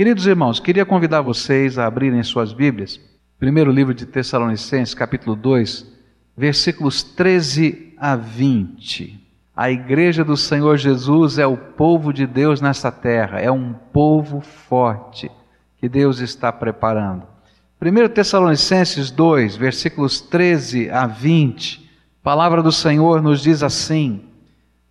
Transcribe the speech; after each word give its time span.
Queridos 0.00 0.26
irmãos, 0.26 0.58
queria 0.58 0.86
convidar 0.86 1.20
vocês 1.20 1.76
a 1.76 1.84
abrirem 1.84 2.22
suas 2.22 2.54
Bíblias. 2.54 2.98
Primeiro 3.38 3.70
livro 3.70 3.92
de 3.92 4.06
Tessalonicenses, 4.06 4.94
capítulo 4.94 5.36
2, 5.36 5.86
versículos 6.34 7.02
13 7.02 7.92
a 7.98 8.16
20. 8.16 9.22
A 9.54 9.70
igreja 9.70 10.24
do 10.24 10.38
Senhor 10.38 10.78
Jesus 10.78 11.36
é 11.36 11.46
o 11.46 11.54
povo 11.54 12.14
de 12.14 12.26
Deus 12.26 12.62
nessa 12.62 12.90
terra, 12.90 13.40
é 13.40 13.52
um 13.52 13.74
povo 13.74 14.40
forte 14.40 15.30
que 15.76 15.86
Deus 15.86 16.20
está 16.20 16.50
preparando. 16.50 17.24
1 17.78 18.08
Tessalonicenses 18.08 19.10
2, 19.10 19.54
versículos 19.54 20.18
13 20.18 20.88
a 20.88 21.06
20, 21.06 21.90
a 22.22 22.24
palavra 22.24 22.62
do 22.62 22.72
Senhor 22.72 23.20
nos 23.20 23.42
diz 23.42 23.62
assim: 23.62 24.24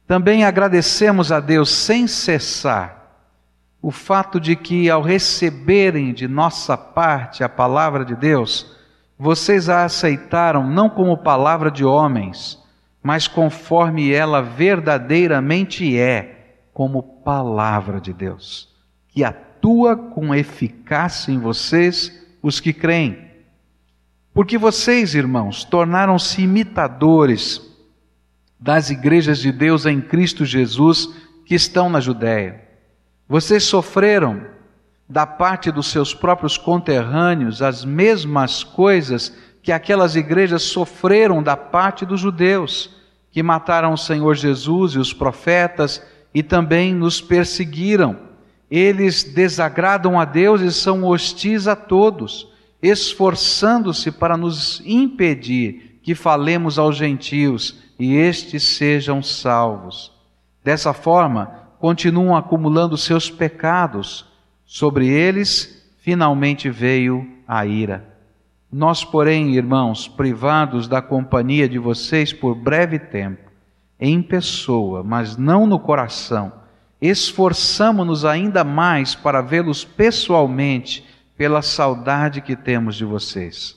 Também 0.05 0.45
agradecemos 0.45 1.31
a 1.31 1.39
Deus 1.39 1.71
sem 1.71 2.05
cessar 2.05 2.98
o 3.81 3.91
fato 3.91 4.39
de 4.39 4.55
que, 4.55 4.89
ao 4.89 5.01
receberem 5.01 6.13
de 6.13 6.27
nossa 6.27 6.77
parte 6.77 7.43
a 7.43 7.49
palavra 7.49 8.03
de 8.03 8.15
Deus, 8.15 8.75
vocês 9.17 9.69
a 9.69 9.85
aceitaram 9.85 10.67
não 10.67 10.89
como 10.89 11.17
palavra 11.17 11.71
de 11.71 11.85
homens, 11.85 12.61
mas 13.01 13.27
conforme 13.27 14.11
ela 14.11 14.41
verdadeiramente 14.41 15.97
é, 15.97 16.57
como 16.73 17.01
palavra 17.01 18.01
de 18.01 18.11
Deus, 18.11 18.69
que 19.07 19.23
atua 19.23 19.95
com 19.95 20.35
eficácia 20.35 21.31
em 21.31 21.39
vocês, 21.39 22.27
os 22.41 22.59
que 22.59 22.73
creem. 22.73 23.29
Porque 24.33 24.57
vocês, 24.57 25.15
irmãos, 25.15 25.63
tornaram-se 25.63 26.41
imitadores 26.41 27.61
das 28.59 28.89
igrejas 28.89 29.39
de 29.39 29.51
Deus 29.51 29.85
em 29.85 30.01
Cristo 30.01 30.45
Jesus 30.45 31.09
que 31.45 31.55
estão 31.55 31.89
na 31.89 32.01
Judéia 32.01 32.68
vocês 33.29 33.63
sofreram 33.63 34.41
da 35.07 35.27
parte 35.27 35.71
dos 35.71 35.85
seus 35.91 36.15
próprios 36.15 36.57
conterrâneos 36.57 37.61
as 37.61 37.85
mesmas 37.85 38.63
coisas 38.63 39.37
que 39.61 39.71
aquelas 39.71 40.15
igrejas 40.15 40.63
sofreram 40.63 41.43
da 41.43 41.55
parte 41.55 42.07
dos 42.07 42.19
judeus, 42.19 42.89
que 43.31 43.43
mataram 43.43 43.93
o 43.93 43.97
Senhor 43.97 44.33
Jesus 44.33 44.93
e 44.93 44.97
os 44.97 45.13
profetas 45.13 46.01
e 46.33 46.41
também 46.41 46.91
nos 46.91 47.21
perseguiram. 47.21 48.17
Eles 48.69 49.23
desagradam 49.23 50.19
a 50.19 50.25
Deus 50.25 50.61
e 50.61 50.71
são 50.71 51.03
hostis 51.03 51.67
a 51.67 51.75
todos, 51.75 52.51
esforçando-se 52.81 54.11
para 54.11 54.35
nos 54.35 54.81
impedir 54.83 55.99
que 56.01 56.15
falemos 56.15 56.79
aos 56.79 56.97
gentios 56.97 57.77
e 57.99 58.15
estes 58.15 58.63
sejam 58.63 59.21
salvos. 59.21 60.11
Dessa 60.63 60.93
forma, 60.93 61.58
continuam 61.79 62.35
acumulando 62.35 62.97
seus 62.97 63.31
pecados. 63.31 64.27
Sobre 64.65 65.07
eles, 65.07 65.89
finalmente 66.01 66.69
veio 66.69 67.27
a 67.47 67.65
ira. 67.65 68.05
Nós, 68.71 69.03
porém, 69.03 69.55
irmãos, 69.55 70.07
privados 70.07 70.87
da 70.87 71.01
companhia 71.01 71.67
de 71.67 71.79
vocês 71.79 72.31
por 72.31 72.53
breve 72.53 72.99
tempo, 72.99 73.49
em 73.99 74.21
pessoa, 74.21 75.03
mas 75.03 75.35
não 75.35 75.65
no 75.65 75.79
coração, 75.79 76.53
esforçamo-nos 77.01 78.25
ainda 78.25 78.63
mais 78.63 79.15
para 79.15 79.41
vê-los 79.41 79.83
pessoalmente 79.83 81.03
pela 81.35 81.63
saudade 81.63 82.41
que 82.41 82.55
temos 82.55 82.95
de 82.95 83.05
vocês. 83.05 83.75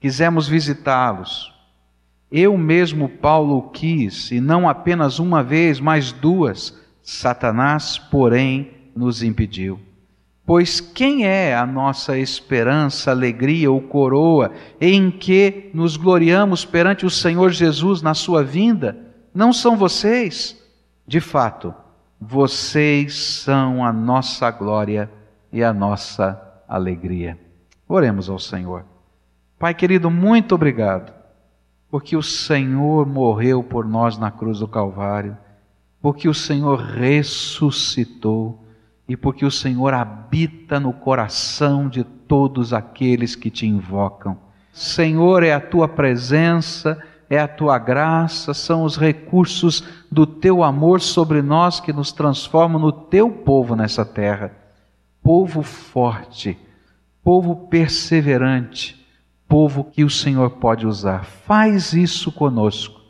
Quisemos 0.00 0.48
visitá-los. 0.48 1.54
Eu 2.32 2.58
mesmo, 2.58 3.08
Paulo, 3.08 3.70
quis, 3.70 4.32
e 4.32 4.40
não 4.40 4.68
apenas 4.68 5.20
uma 5.20 5.44
vez, 5.44 5.78
mas 5.78 6.10
duas 6.10 6.83
Satanás, 7.04 7.98
porém, 7.98 8.70
nos 8.96 9.22
impediu. 9.22 9.78
Pois 10.46 10.80
quem 10.80 11.26
é 11.26 11.54
a 11.54 11.66
nossa 11.66 12.18
esperança, 12.18 13.10
alegria 13.10 13.70
ou 13.70 13.80
coroa 13.80 14.52
em 14.80 15.10
que 15.10 15.70
nos 15.74 15.98
gloriamos 15.98 16.64
perante 16.64 17.04
o 17.04 17.10
Senhor 17.10 17.50
Jesus 17.50 18.00
na 18.00 18.14
sua 18.14 18.42
vinda? 18.42 18.96
Não 19.34 19.52
são 19.52 19.76
vocês. 19.76 20.58
De 21.06 21.20
fato, 21.20 21.74
vocês 22.18 23.14
são 23.14 23.84
a 23.84 23.92
nossa 23.92 24.50
glória 24.50 25.10
e 25.52 25.62
a 25.62 25.74
nossa 25.74 26.40
alegria. 26.66 27.38
Oremos 27.86 28.30
ao 28.30 28.38
Senhor. 28.38 28.86
Pai 29.58 29.74
querido, 29.74 30.10
muito 30.10 30.54
obrigado, 30.54 31.12
porque 31.90 32.16
o 32.16 32.22
Senhor 32.22 33.06
morreu 33.06 33.62
por 33.62 33.86
nós 33.86 34.16
na 34.16 34.30
cruz 34.30 34.58
do 34.58 34.68
Calvário 34.68 35.36
porque 36.04 36.28
o 36.28 36.34
Senhor 36.34 36.80
ressuscitou 36.80 38.62
e 39.08 39.16
porque 39.16 39.42
o 39.42 39.50
Senhor 39.50 39.94
habita 39.94 40.78
no 40.78 40.92
coração 40.92 41.88
de 41.88 42.04
todos 42.04 42.74
aqueles 42.74 43.34
que 43.34 43.48
te 43.48 43.66
invocam. 43.66 44.36
Senhor, 44.70 45.42
é 45.42 45.54
a 45.54 45.60
tua 45.62 45.88
presença, 45.88 47.02
é 47.30 47.38
a 47.38 47.48
tua 47.48 47.78
graça, 47.78 48.52
são 48.52 48.84
os 48.84 48.98
recursos 48.98 49.82
do 50.12 50.26
teu 50.26 50.62
amor 50.62 51.00
sobre 51.00 51.40
nós 51.40 51.80
que 51.80 51.90
nos 51.90 52.12
transformam 52.12 52.78
no 52.78 52.92
teu 52.92 53.30
povo 53.30 53.74
nessa 53.74 54.04
terra. 54.04 54.52
Povo 55.22 55.62
forte, 55.62 56.58
povo 57.22 57.66
perseverante, 57.68 59.02
povo 59.48 59.84
que 59.84 60.04
o 60.04 60.10
Senhor 60.10 60.50
pode 60.50 60.86
usar. 60.86 61.24
Faz 61.24 61.94
isso 61.94 62.30
conosco 62.30 63.03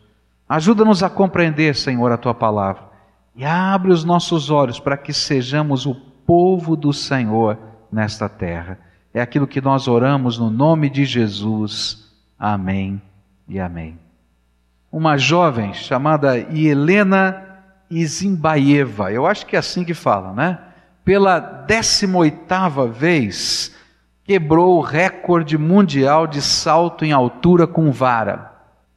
Ajuda-nos 0.49 1.03
a 1.03 1.09
compreender, 1.09 1.75
Senhor, 1.75 2.13
a 2.13 2.17
tua 2.17 2.35
palavra 2.35 2.95
e 3.37 3.45
abre 3.45 3.91
os 3.91 4.05
nossos 4.05 4.51
olhos 4.51 4.79
para 4.79 4.97
que 4.97 5.13
sejamos 5.13 5.87
o 5.87 5.95
povo 5.95 6.77
do 6.77 6.93
Senhor 6.93 7.59
nesta 7.91 8.29
terra. 8.29 8.79
É 9.13 9.21
aquilo 9.21 9.47
que 9.47 9.61
nós 9.61 9.89
oramos 9.89 10.39
no 10.39 10.51
nome 10.51 10.89
de 10.89 11.05
Jesus. 11.05 12.13
Amém 12.39 13.01
e 13.49 13.59
amém. 13.59 13.99
Uma 14.91 15.17
jovem 15.17 15.73
chamada 15.75 16.39
Helena 16.39 17.43
Izimbaeva, 17.91 19.13
eu 19.13 19.27
acho 19.27 19.47
que 19.47 19.57
é 19.57 19.59
assim 19.59 19.85
que 19.85 19.95
fala, 19.95 20.33
né? 20.33 20.59
Pela 21.05 21.39
18 21.39 22.89
vez 22.93 23.75
quebrou 24.25 24.79
o 24.79 24.81
recorde 24.81 25.59
mundial 25.59 26.27
de 26.27 26.41
salto 26.41 27.05
em 27.05 27.13
altura 27.13 27.67
com 27.67 27.93
vara. 27.93 28.54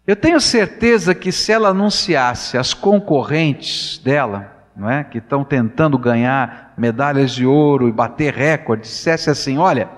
Eu 0.07 0.15
tenho 0.15 0.39
certeza 0.39 1.13
que 1.13 1.33
se 1.33 1.51
ela 1.51 1.67
anunciasse 1.67 2.57
as 2.57 2.73
concorrentes 2.73 3.97
dela, 3.97 4.55
não 4.73 4.89
é, 4.89 5.03
que 5.03 5.17
estão 5.17 5.43
tentando 5.43 5.97
ganhar 5.97 6.73
medalhas 6.77 7.31
de 7.31 7.45
ouro 7.45 7.89
e 7.89 7.91
bater 7.91 8.33
recordes, 8.33 8.89
dissesse 8.89 9.29
assim: 9.29 9.57
Olha, 9.57 9.89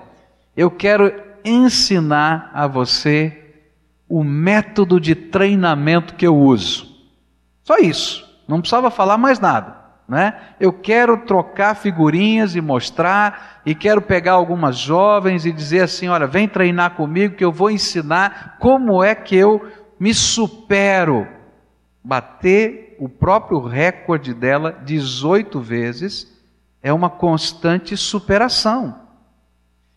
eu 0.56 0.68
quero 0.68 1.14
ensinar 1.44 2.50
a 2.52 2.66
você 2.66 3.54
o 4.08 4.24
método 4.24 4.98
de 4.98 5.14
treinamento 5.14 6.16
que 6.16 6.26
eu 6.26 6.36
uso. 6.36 6.88
Só 7.62 7.78
isso, 7.78 8.28
não 8.48 8.58
precisava 8.58 8.90
falar 8.90 9.16
mais 9.16 9.38
nada. 9.38 9.78
Né? 10.08 10.34
Eu 10.58 10.72
quero 10.72 11.18
trocar 11.18 11.76
figurinhas 11.76 12.56
e 12.56 12.60
mostrar, 12.60 13.60
e 13.64 13.76
quero 13.76 14.02
pegar 14.02 14.32
algumas 14.32 14.76
jovens 14.76 15.46
e 15.46 15.52
dizer 15.52 15.82
assim: 15.82 16.08
olha, 16.08 16.26
vem 16.26 16.48
treinar 16.48 16.96
comigo 16.96 17.36
que 17.36 17.44
eu 17.44 17.52
vou 17.52 17.70
ensinar 17.70 18.56
como 18.58 19.04
é 19.04 19.14
que 19.14 19.36
eu 19.36 19.64
me 20.00 20.14
supero. 20.14 21.28
Bater 22.02 22.96
o 22.98 23.10
próprio 23.10 23.60
recorde 23.60 24.32
dela 24.32 24.72
18 24.84 25.60
vezes 25.60 26.26
é 26.82 26.90
uma 26.90 27.10
constante 27.10 27.94
superação. 27.94 28.98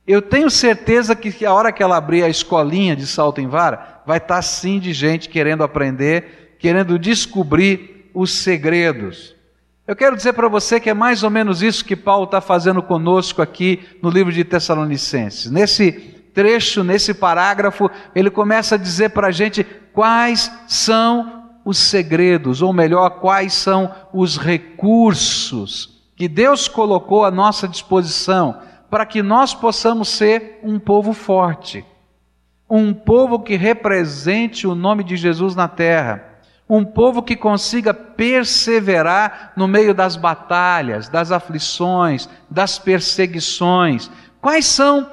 Eu 0.05 0.21
tenho 0.21 0.49
certeza 0.49 1.15
que 1.15 1.45
a 1.45 1.53
hora 1.53 1.71
que 1.71 1.81
ela 1.81 1.95
abrir 1.95 2.23
a 2.23 2.29
escolinha 2.29 2.93
de 2.93 3.07
salto 3.07 3.39
em 3.39 3.47
vara, 3.47 4.01
vai 4.05 4.17
estar 4.17 4.41
sim 4.41 4.79
de 4.79 4.91
gente 4.91 5.29
querendo 5.29 5.63
aprender, 5.63 6.57
querendo 6.59 6.99
descobrir 6.99 8.09
os 8.13 8.33
segredos. 8.33 9.33
Eu 9.87 9.95
quero 9.95 10.15
dizer 10.15 10.33
para 10.33 10.49
você 10.49 10.79
que 10.79 10.89
é 10.89 10.93
mais 10.93 11.23
ou 11.23 11.29
menos 11.29 11.61
isso 11.61 11.85
que 11.85 11.95
Paulo 11.95 12.25
está 12.25 12.41
fazendo 12.41 12.83
conosco 12.83 13.41
aqui 13.41 13.81
no 14.01 14.09
livro 14.09 14.31
de 14.31 14.43
Tessalonicenses. 14.43 15.49
Nesse 15.49 16.22
trecho, 16.33 16.83
nesse 16.83 17.13
parágrafo, 17.13 17.89
ele 18.15 18.29
começa 18.29 18.75
a 18.75 18.77
dizer 18.77 19.09
para 19.09 19.27
a 19.27 19.31
gente 19.31 19.63
quais 19.93 20.51
são 20.67 21.43
os 21.65 21.77
segredos, 21.77 22.61
ou 22.61 22.73
melhor, 22.73 23.09
quais 23.21 23.53
são 23.53 23.93
os 24.11 24.37
recursos 24.37 25.93
que 26.15 26.27
Deus 26.27 26.67
colocou 26.67 27.25
à 27.25 27.31
nossa 27.31 27.67
disposição 27.67 28.59
para 28.89 29.05
que 29.05 29.23
nós 29.23 29.53
possamos 29.53 30.09
ser 30.09 30.59
um 30.63 30.77
povo 30.77 31.13
forte, 31.13 31.83
um 32.69 32.93
povo 32.93 33.39
que 33.39 33.55
represente 33.55 34.67
o 34.67 34.75
nome 34.75 35.03
de 35.03 35.15
Jesus 35.15 35.55
na 35.55 35.67
terra, 35.67 36.23
um 36.69 36.85
povo 36.85 37.21
que 37.21 37.35
consiga 37.35 37.93
perseverar 37.93 39.53
no 39.55 39.67
meio 39.67 39.93
das 39.93 40.15
batalhas, 40.15 41.09
das 41.09 41.31
aflições, 41.31 42.29
das 42.49 42.79
perseguições. 42.79 44.09
Quais 44.39 44.65
são 44.65 45.09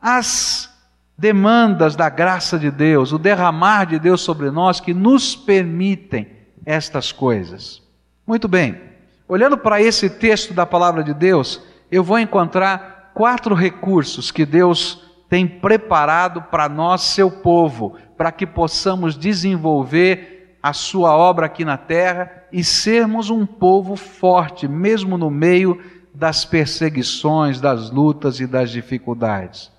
as 0.00 0.70
demandas 1.16 1.94
da 1.94 2.08
graça 2.08 2.58
de 2.58 2.70
Deus, 2.70 3.12
o 3.12 3.18
derramar 3.18 3.84
de 3.84 3.98
Deus 3.98 4.22
sobre 4.22 4.50
nós 4.50 4.80
que 4.80 4.94
nos 4.94 5.36
permitem 5.36 6.26
estas 6.64 7.12
coisas. 7.12 7.82
Muito 8.26 8.48
bem, 8.48 8.80
olhando 9.28 9.58
para 9.58 9.82
esse 9.82 10.08
texto 10.08 10.54
da 10.54 10.64
palavra 10.64 11.04
de 11.04 11.12
Deus, 11.12 11.60
eu 11.90 12.02
vou 12.02 12.18
encontrar 12.18 13.10
quatro 13.12 13.54
recursos 13.54 14.30
que 14.30 14.46
Deus 14.46 15.04
tem 15.28 15.46
preparado 15.46 16.42
para 16.42 16.68
nós, 16.68 17.02
seu 17.02 17.30
povo, 17.30 17.96
para 18.16 18.32
que 18.32 18.46
possamos 18.46 19.16
desenvolver 19.16 20.56
a 20.62 20.72
sua 20.72 21.16
obra 21.16 21.46
aqui 21.46 21.64
na 21.64 21.76
terra 21.76 22.44
e 22.52 22.64
sermos 22.64 23.30
um 23.30 23.46
povo 23.46 23.94
forte, 23.94 24.66
mesmo 24.66 25.16
no 25.16 25.30
meio 25.30 25.80
das 26.14 26.44
perseguições, 26.44 27.60
das 27.60 27.90
lutas 27.90 28.40
e 28.40 28.46
das 28.46 28.70
dificuldades. 28.70 29.70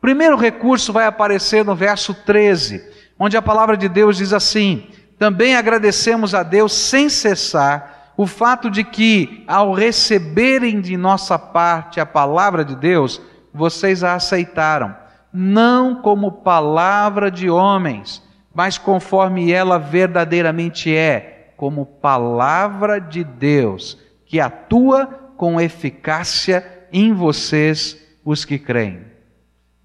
Primeiro 0.00 0.36
recurso 0.36 0.92
vai 0.92 1.04
aparecer 1.04 1.64
no 1.64 1.74
verso 1.74 2.14
13, 2.14 2.82
onde 3.18 3.36
a 3.36 3.42
palavra 3.42 3.76
de 3.76 3.88
Deus 3.88 4.16
diz 4.16 4.32
assim: 4.32 4.88
Também 5.18 5.54
agradecemos 5.54 6.34
a 6.34 6.42
Deus 6.42 6.72
sem 6.72 7.08
cessar 7.08 8.12
o 8.16 8.26
fato 8.26 8.70
de 8.70 8.82
que, 8.84 9.44
ao 9.46 9.72
receberem 9.72 10.80
de 10.80 10.96
nossa 10.96 11.38
parte 11.38 12.00
a 12.00 12.06
palavra 12.06 12.64
de 12.64 12.76
Deus, 12.76 13.20
vocês 13.52 14.04
a 14.04 14.14
aceitaram, 14.14 14.94
não 15.32 15.96
como 16.02 16.32
palavra 16.32 17.30
de 17.30 17.50
homens, 17.50 18.22
mas 18.54 18.78
conforme 18.78 19.52
ela 19.52 19.78
verdadeiramente 19.78 20.94
é, 20.94 21.52
como 21.56 21.84
palavra 21.84 22.98
de 22.98 23.22
Deus, 23.22 23.98
que 24.26 24.40
atua 24.40 25.06
com 25.36 25.60
eficácia 25.60 26.86
em 26.92 27.12
vocês, 27.12 27.96
os 28.24 28.44
que 28.44 28.58
creem. 28.58 29.09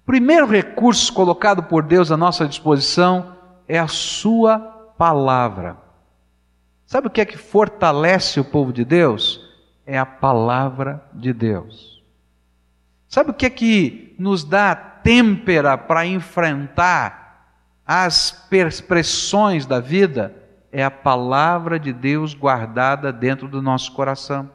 Primeiro 0.06 0.46
recurso 0.46 1.12
colocado 1.12 1.64
por 1.64 1.82
Deus 1.82 2.12
à 2.12 2.16
nossa 2.16 2.46
disposição 2.46 3.36
é 3.66 3.76
a 3.76 3.88
Sua 3.88 4.56
palavra. 4.96 5.76
Sabe 6.86 7.08
o 7.08 7.10
que 7.10 7.20
é 7.20 7.24
que 7.24 7.36
fortalece 7.36 8.38
o 8.38 8.44
povo 8.44 8.72
de 8.72 8.84
Deus? 8.84 9.40
É 9.84 9.98
a 9.98 10.06
palavra 10.06 11.04
de 11.12 11.32
Deus. 11.32 12.00
Sabe 13.08 13.32
o 13.32 13.34
que 13.34 13.46
é 13.46 13.50
que 13.50 14.14
nos 14.16 14.44
dá 14.44 14.76
têmpera 14.76 15.76
para 15.76 16.06
enfrentar 16.06 17.56
as 17.84 18.30
pressões 18.86 19.66
da 19.66 19.80
vida? 19.80 20.36
É 20.70 20.84
a 20.84 20.90
palavra 20.90 21.80
de 21.80 21.92
Deus 21.92 22.32
guardada 22.32 23.12
dentro 23.12 23.48
do 23.48 23.60
nosso 23.60 23.90
coração. 23.92 24.48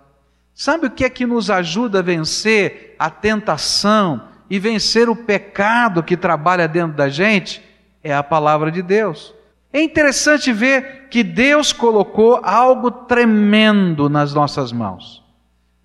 Sabe 0.53 0.87
o 0.87 0.91
que 0.91 1.03
é 1.03 1.09
que 1.09 1.25
nos 1.25 1.49
ajuda 1.49 1.99
a 1.99 2.03
vencer 2.03 2.95
a 2.97 3.09
tentação 3.09 4.30
e 4.51 4.59
vencer 4.59 5.07
o 5.07 5.15
pecado 5.15 6.03
que 6.03 6.17
trabalha 6.17 6.67
dentro 6.67 6.97
da 6.97 7.07
gente 7.07 7.63
é 8.03 8.13
a 8.13 8.21
palavra 8.21 8.69
de 8.69 8.81
Deus. 8.81 9.33
É 9.71 9.81
interessante 9.81 10.51
ver 10.51 11.07
que 11.09 11.23
Deus 11.23 11.71
colocou 11.71 12.41
algo 12.43 12.91
tremendo 12.91 14.09
nas 14.09 14.33
nossas 14.33 14.73
mãos. 14.73 15.23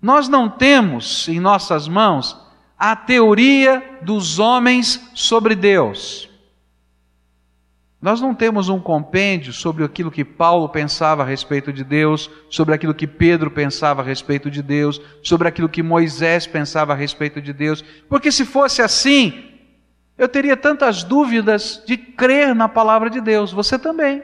Nós 0.01 0.27
não 0.27 0.49
temos 0.49 1.29
em 1.29 1.39
nossas 1.39 1.87
mãos 1.87 2.37
a 2.77 2.93
teoria 2.93 3.81
dos 4.01 4.37
homens 4.37 5.01
sobre 5.13 5.55
Deus. 5.55 6.26
Nós 7.99 8.21
não 8.21 8.35
temos 8.35 8.69
um 8.69 8.79
compêndio 8.79 9.51
sobre 9.51 9.83
aquilo 9.83 10.11
que 10.11 10.23
Paulo 10.23 10.69
pensava 10.69 11.23
a 11.23 11.25
respeito 11.25 11.73
de 11.73 11.83
Deus, 11.83 12.29
sobre 12.49 12.75
aquilo 12.75 12.93
que 12.93 13.07
Pedro 13.07 13.49
pensava 13.49 14.01
a 14.01 14.05
respeito 14.05 14.51
de 14.51 14.61
Deus, 14.61 15.01
sobre 15.23 15.47
aquilo 15.47 15.67
que 15.67 15.81
Moisés 15.81 16.45
pensava 16.45 16.93
a 16.93 16.95
respeito 16.95 17.41
de 17.41 17.51
Deus, 17.51 17.83
porque 18.07 18.31
se 18.31 18.45
fosse 18.45 18.83
assim, 18.83 19.47
eu 20.17 20.27
teria 20.27 20.55
tantas 20.55 21.03
dúvidas 21.03 21.83
de 21.85 21.95
crer 21.95 22.55
na 22.55 22.67
palavra 22.67 23.09
de 23.09 23.21
Deus. 23.21 23.51
Você 23.51 23.77
também. 23.77 24.23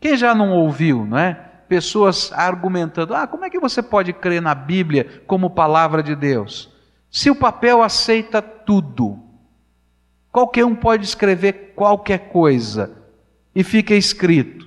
Quem 0.00 0.16
já 0.16 0.34
não 0.34 0.50
ouviu, 0.50 1.06
não 1.06 1.16
é? 1.16 1.34
Pessoas 1.68 2.32
argumentando: 2.32 3.14
ah, 3.14 3.26
como 3.26 3.44
é 3.44 3.50
que 3.50 3.60
você 3.60 3.80
pode 3.82 4.12
crer 4.12 4.42
na 4.42 4.54
Bíblia 4.54 5.22
como 5.26 5.50
palavra 5.50 6.02
de 6.02 6.16
Deus? 6.16 6.70
Se 7.08 7.30
o 7.30 7.36
papel 7.36 7.82
aceita 7.82 8.42
tudo, 8.42 9.21
Qualquer 10.32 10.64
um 10.64 10.74
pode 10.74 11.04
escrever 11.04 11.74
qualquer 11.76 12.30
coisa 12.30 12.96
e 13.54 13.62
fica 13.62 13.94
escrito. 13.94 14.66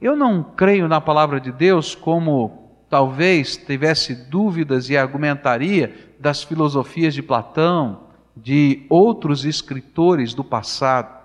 Eu 0.00 0.16
não 0.16 0.42
creio 0.42 0.88
na 0.88 1.00
palavra 1.00 1.40
de 1.40 1.52
Deus 1.52 1.94
como 1.94 2.84
talvez 2.90 3.56
tivesse 3.56 4.12
dúvidas 4.28 4.90
e 4.90 4.96
argumentaria 4.96 6.14
das 6.18 6.42
filosofias 6.42 7.14
de 7.14 7.22
Platão, 7.22 8.08
de 8.36 8.84
outros 8.90 9.44
escritores 9.44 10.34
do 10.34 10.42
passado. 10.42 11.22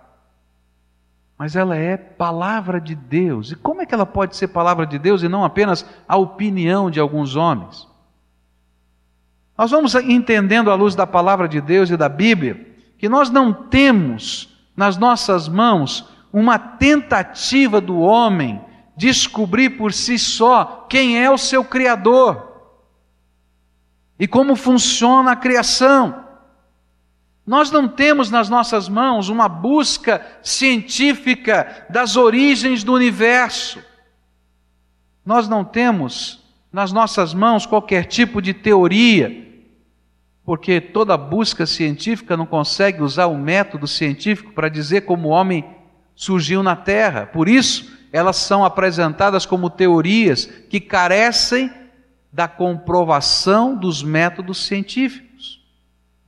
Mas 1.35 1.55
ela 1.55 1.75
é 1.75 1.97
palavra 1.97 2.79
de 2.79 2.93
Deus. 2.93 3.51
E 3.51 3.55
como 3.55 3.81
é 3.81 3.85
que 3.87 3.95
ela 3.95 4.05
pode 4.05 4.35
ser 4.35 4.49
palavra 4.49 4.85
de 4.85 4.99
Deus 4.99 5.23
e 5.23 5.27
não 5.27 5.43
apenas 5.43 5.83
a 6.07 6.15
opinião 6.15 6.91
de 6.91 6.99
alguns 6.99 7.35
homens? 7.35 7.87
Nós 9.57 9.71
vamos 9.71 9.95
entendendo 9.95 10.69
à 10.69 10.75
luz 10.75 10.93
da 10.93 11.07
palavra 11.07 11.47
de 11.47 11.59
Deus 11.59 11.89
e 11.89 11.97
da 11.97 12.07
Bíblia 12.07 12.75
que 12.97 13.09
nós 13.09 13.29
não 13.29 13.51
temos 13.51 14.55
nas 14.75 14.97
nossas 14.97 15.47
mãos 15.47 16.07
uma 16.31 16.59
tentativa 16.59 17.81
do 17.81 17.97
homem 17.99 18.61
descobrir 18.95 19.71
por 19.71 19.91
si 19.93 20.19
só 20.19 20.85
quem 20.87 21.23
é 21.23 21.29
o 21.29 21.37
seu 21.37 21.63
Criador 21.63 22.45
e 24.19 24.27
como 24.27 24.55
funciona 24.55 25.31
a 25.31 25.35
criação. 25.35 26.23
Nós 27.45 27.71
não 27.71 27.87
temos 27.87 28.29
nas 28.29 28.49
nossas 28.49 28.87
mãos 28.87 29.29
uma 29.29 29.47
busca 29.47 30.23
científica 30.43 31.87
das 31.89 32.15
origens 32.15 32.83
do 32.83 32.93
universo. 32.93 33.81
Nós 35.25 35.47
não 35.47 35.63
temos 35.63 36.43
nas 36.71 36.91
nossas 36.91 37.33
mãos 37.33 37.65
qualquer 37.65 38.05
tipo 38.05 38.41
de 38.41 38.53
teoria 38.53 39.46
porque 40.47 40.79
toda 40.79 41.17
busca 41.17 41.65
científica 41.65 42.37
não 42.37 42.45
consegue 42.45 43.03
usar 43.03 43.25
o 43.25 43.37
método 43.37 43.85
científico 43.85 44.53
para 44.53 44.69
dizer 44.69 45.01
como 45.01 45.27
o 45.27 45.31
homem 45.31 45.75
surgiu 46.15 46.63
na 46.63 46.73
Terra. 46.73 47.25
Por 47.25 47.49
isso, 47.49 47.91
elas 48.13 48.37
são 48.37 48.63
apresentadas 48.63 49.45
como 49.45 49.69
teorias 49.69 50.45
que 50.45 50.79
carecem 50.79 51.69
da 52.31 52.47
comprovação 52.47 53.75
dos 53.75 54.01
métodos 54.01 54.65
científicos. 54.65 55.61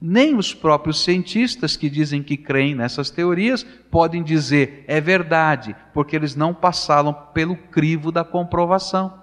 Nem 0.02 0.36
os 0.36 0.54
próprios 0.54 1.02
cientistas 1.02 1.78
que 1.78 1.90
dizem 1.90 2.22
que 2.22 2.36
creem 2.36 2.76
nessas 2.76 3.10
teorias 3.10 3.64
podem 3.90 4.22
dizer 4.22 4.84
é 4.86 5.00
verdade, 5.00 5.74
porque 5.94 6.14
eles 6.14 6.36
não 6.36 6.54
passaram 6.54 7.14
pelo 7.34 7.56
crivo 7.56 8.12
da 8.12 8.26
comprovação. 8.26 9.18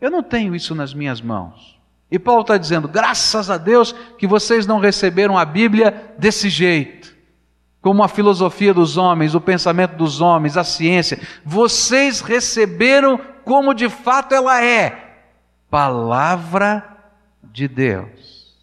Eu 0.00 0.10
não 0.10 0.24
tenho 0.24 0.56
isso 0.56 0.74
nas 0.74 0.92
minhas 0.92 1.20
mãos. 1.20 1.75
E 2.10 2.18
Paulo 2.18 2.42
está 2.42 2.56
dizendo: 2.56 2.88
graças 2.88 3.50
a 3.50 3.58
Deus 3.58 3.92
que 4.18 4.26
vocês 4.26 4.66
não 4.66 4.78
receberam 4.78 5.36
a 5.36 5.44
Bíblia 5.44 6.14
desse 6.18 6.48
jeito, 6.48 7.14
como 7.80 8.02
a 8.02 8.08
filosofia 8.08 8.72
dos 8.72 8.96
homens, 8.96 9.34
o 9.34 9.40
pensamento 9.40 9.96
dos 9.96 10.20
homens, 10.20 10.56
a 10.56 10.64
ciência. 10.64 11.20
Vocês 11.44 12.20
receberam 12.20 13.18
como 13.44 13.74
de 13.74 13.88
fato 13.88 14.34
ela 14.34 14.62
é 14.62 15.20
palavra 15.70 16.84
de 17.42 17.66
Deus. 17.68 18.56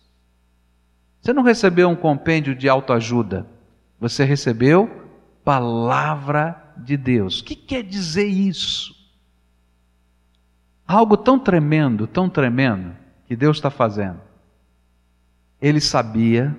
Você 1.22 1.32
não 1.32 1.44
recebeu 1.44 1.90
um 1.90 1.96
compêndio 1.96 2.54
de 2.54 2.68
autoajuda, 2.68 3.48
você 4.00 4.24
recebeu 4.24 5.10
palavra 5.44 6.74
de 6.78 6.98
Deus. 6.98 7.40
O 7.40 7.44
que 7.44 7.56
quer 7.56 7.84
dizer 7.84 8.26
isso? 8.26 8.94
Algo 10.86 11.16
tão 11.16 11.40
tremendo, 11.40 12.08
tão 12.08 12.30
tremendo 12.30 13.03
que 13.28 13.36
Deus 13.36 13.58
está 13.58 13.70
fazendo. 13.70 14.20
Ele 15.62 15.80
sabia 15.80 16.56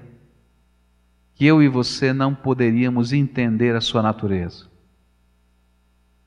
que 1.34 1.44
eu 1.44 1.62
e 1.62 1.68
você 1.68 2.12
não 2.12 2.34
poderíamos 2.34 3.12
entender 3.12 3.74
a 3.74 3.80
sua 3.80 4.02
natureza. 4.02 4.66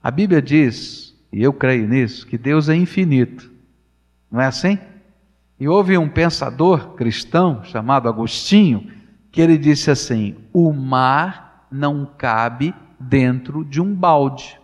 A 0.03 0.11
Bíblia 0.11 0.41
diz, 0.41 1.15
e 1.31 1.41
eu 1.41 1.53
creio 1.53 1.87
nisso, 1.87 2.25
que 2.27 2.37
Deus 2.37 2.69
é 2.69 2.75
infinito. 2.75 3.51
Não 4.31 4.41
é 4.41 4.45
assim? 4.45 4.77
E 5.59 5.67
houve 5.67 5.97
um 5.97 6.07
pensador 6.07 6.93
cristão 6.93 7.63
chamado 7.63 8.07
Agostinho 8.07 8.91
que 9.31 9.41
ele 9.41 9.57
disse 9.57 9.89
assim: 9.89 10.35
o 10.53 10.71
mar 10.71 11.67
não 11.71 12.05
cabe 12.05 12.73
dentro 12.99 13.65
de 13.65 13.81
um 13.81 13.93
balde. 13.93 14.59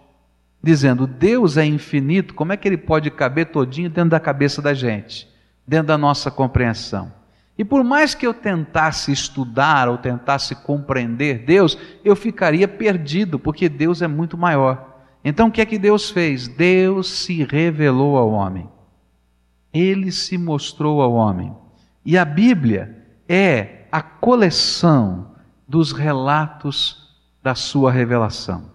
Dizendo, 0.62 1.06
Deus 1.06 1.58
é 1.58 1.65
infinito, 1.65 2.34
como 2.34 2.53
é 2.53 2.58
que 2.58 2.68
ele 2.68 2.77
pode 2.77 3.12
caber 3.12 3.48
todinho 3.48 3.89
dentro 3.89 4.12
da 4.12 4.20
cabeça 4.20 4.62
da 4.62 4.74
gente? 4.74 5.27
Dentro 5.67 5.88
da 5.88 5.98
nossa 5.98 6.29
compreensão. 6.29 7.12
E 7.58 7.63
por 7.63 7.84
mais 7.84 8.15
que 8.15 8.25
eu 8.25 8.34
tentasse 8.34 9.12
estudar 9.12 9.88
ou 9.88 9.98
tentasse 9.98 10.55
compreender 10.55 11.46
Deus, 11.46 11.77
eu 12.03 12.15
ficaria 12.15 12.67
perdido, 12.67 13.38
porque 13.38 13.70
Deus 13.70 14.01
é 14.01 14.08
muito 14.08 14.38
maior. 14.38 15.01
Então 15.24 15.48
o 15.48 15.51
que 15.51 15.62
é 15.62 15.65
que 15.65 15.77
Deus 15.77 16.10
fez? 16.10 16.48
Deus 16.48 17.10
se 17.10 17.43
revelou 17.43 18.17
ao 18.17 18.32
homem. 18.32 18.67
Ele 19.72 20.12
se 20.12 20.38
mostrou 20.38 21.01
ao 21.01 21.13
homem. 21.13 21.55
E 22.05 22.17
a 22.17 22.25
Bíblia 22.25 23.05
é 23.29 23.86
a 23.91 24.01
coleção 24.01 25.32
dos 25.67 25.91
relatos 25.91 27.15
da 27.41 27.55
sua 27.55 27.91
revelação. 27.91 28.72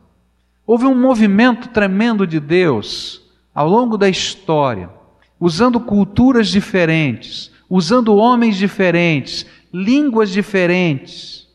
Houve 0.66 0.86
um 0.86 0.94
movimento 0.94 1.68
tremendo 1.68 2.26
de 2.26 2.38
Deus 2.38 3.22
ao 3.54 3.68
longo 3.68 3.98
da 3.98 4.08
história 4.08 4.97
usando 5.40 5.80
culturas 5.80 6.48
diferentes, 6.48 7.50
usando 7.68 8.16
homens 8.16 8.56
diferentes, 8.56 9.46
línguas 9.72 10.30
diferentes. 10.30 11.46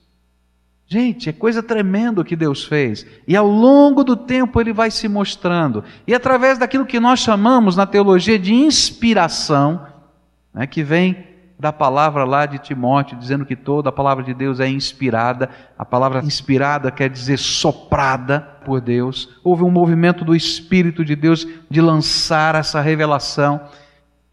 Gente, 0.86 1.28
é 1.28 1.34
coisa 1.34 1.64
tremenda 1.64 2.22
o 2.22 2.26
que 2.26 2.36
Deus 2.36 2.64
fez. 2.64 3.06
E 3.28 3.36
ao 3.36 3.48
longo 3.48 4.04
do 4.04 4.16
tempo 4.16 4.62
ele 4.62 4.72
vai 4.72 4.92
se 4.92 5.08
mostrando. 5.08 5.84
E 6.06 6.14
através 6.14 6.60
daquilo 6.60 6.86
que 6.86 7.00
nós 7.00 7.20
chamamos 7.20 7.76
na 7.76 7.88
teologia 7.88 8.38
de 8.38 8.54
inspiração, 8.54 9.88
né, 10.54 10.68
que 10.68 10.84
vem 10.84 11.33
da 11.60 11.72
palavra 11.72 12.26
lá 12.26 12.46
de 12.46 12.58
Timóteo, 12.60 13.18
dizendo 13.18 13.46
que 13.46 13.56
toda 13.56 13.90
a 13.90 13.92
palavra 13.92 14.24
de 14.24 14.34
Deus 14.34 14.60
é 14.60 14.68
inspirada. 14.68 15.50
A 15.78 15.86
palavra 15.86 16.24
inspirada 16.24 16.92
quer 16.92 17.10
dizer 17.10 17.38
soprada 17.38 18.40
por 18.66 18.82
Deus. 18.82 19.30
Houve 19.44 19.64
um 19.64 19.72
movimento 19.72 20.26
do 20.26 20.36
Espírito 20.36 21.06
de 21.06 21.16
Deus 21.16 21.48
de 21.70 21.80
lançar 21.82 22.56
essa 22.56 22.82
revelação. 22.82 23.62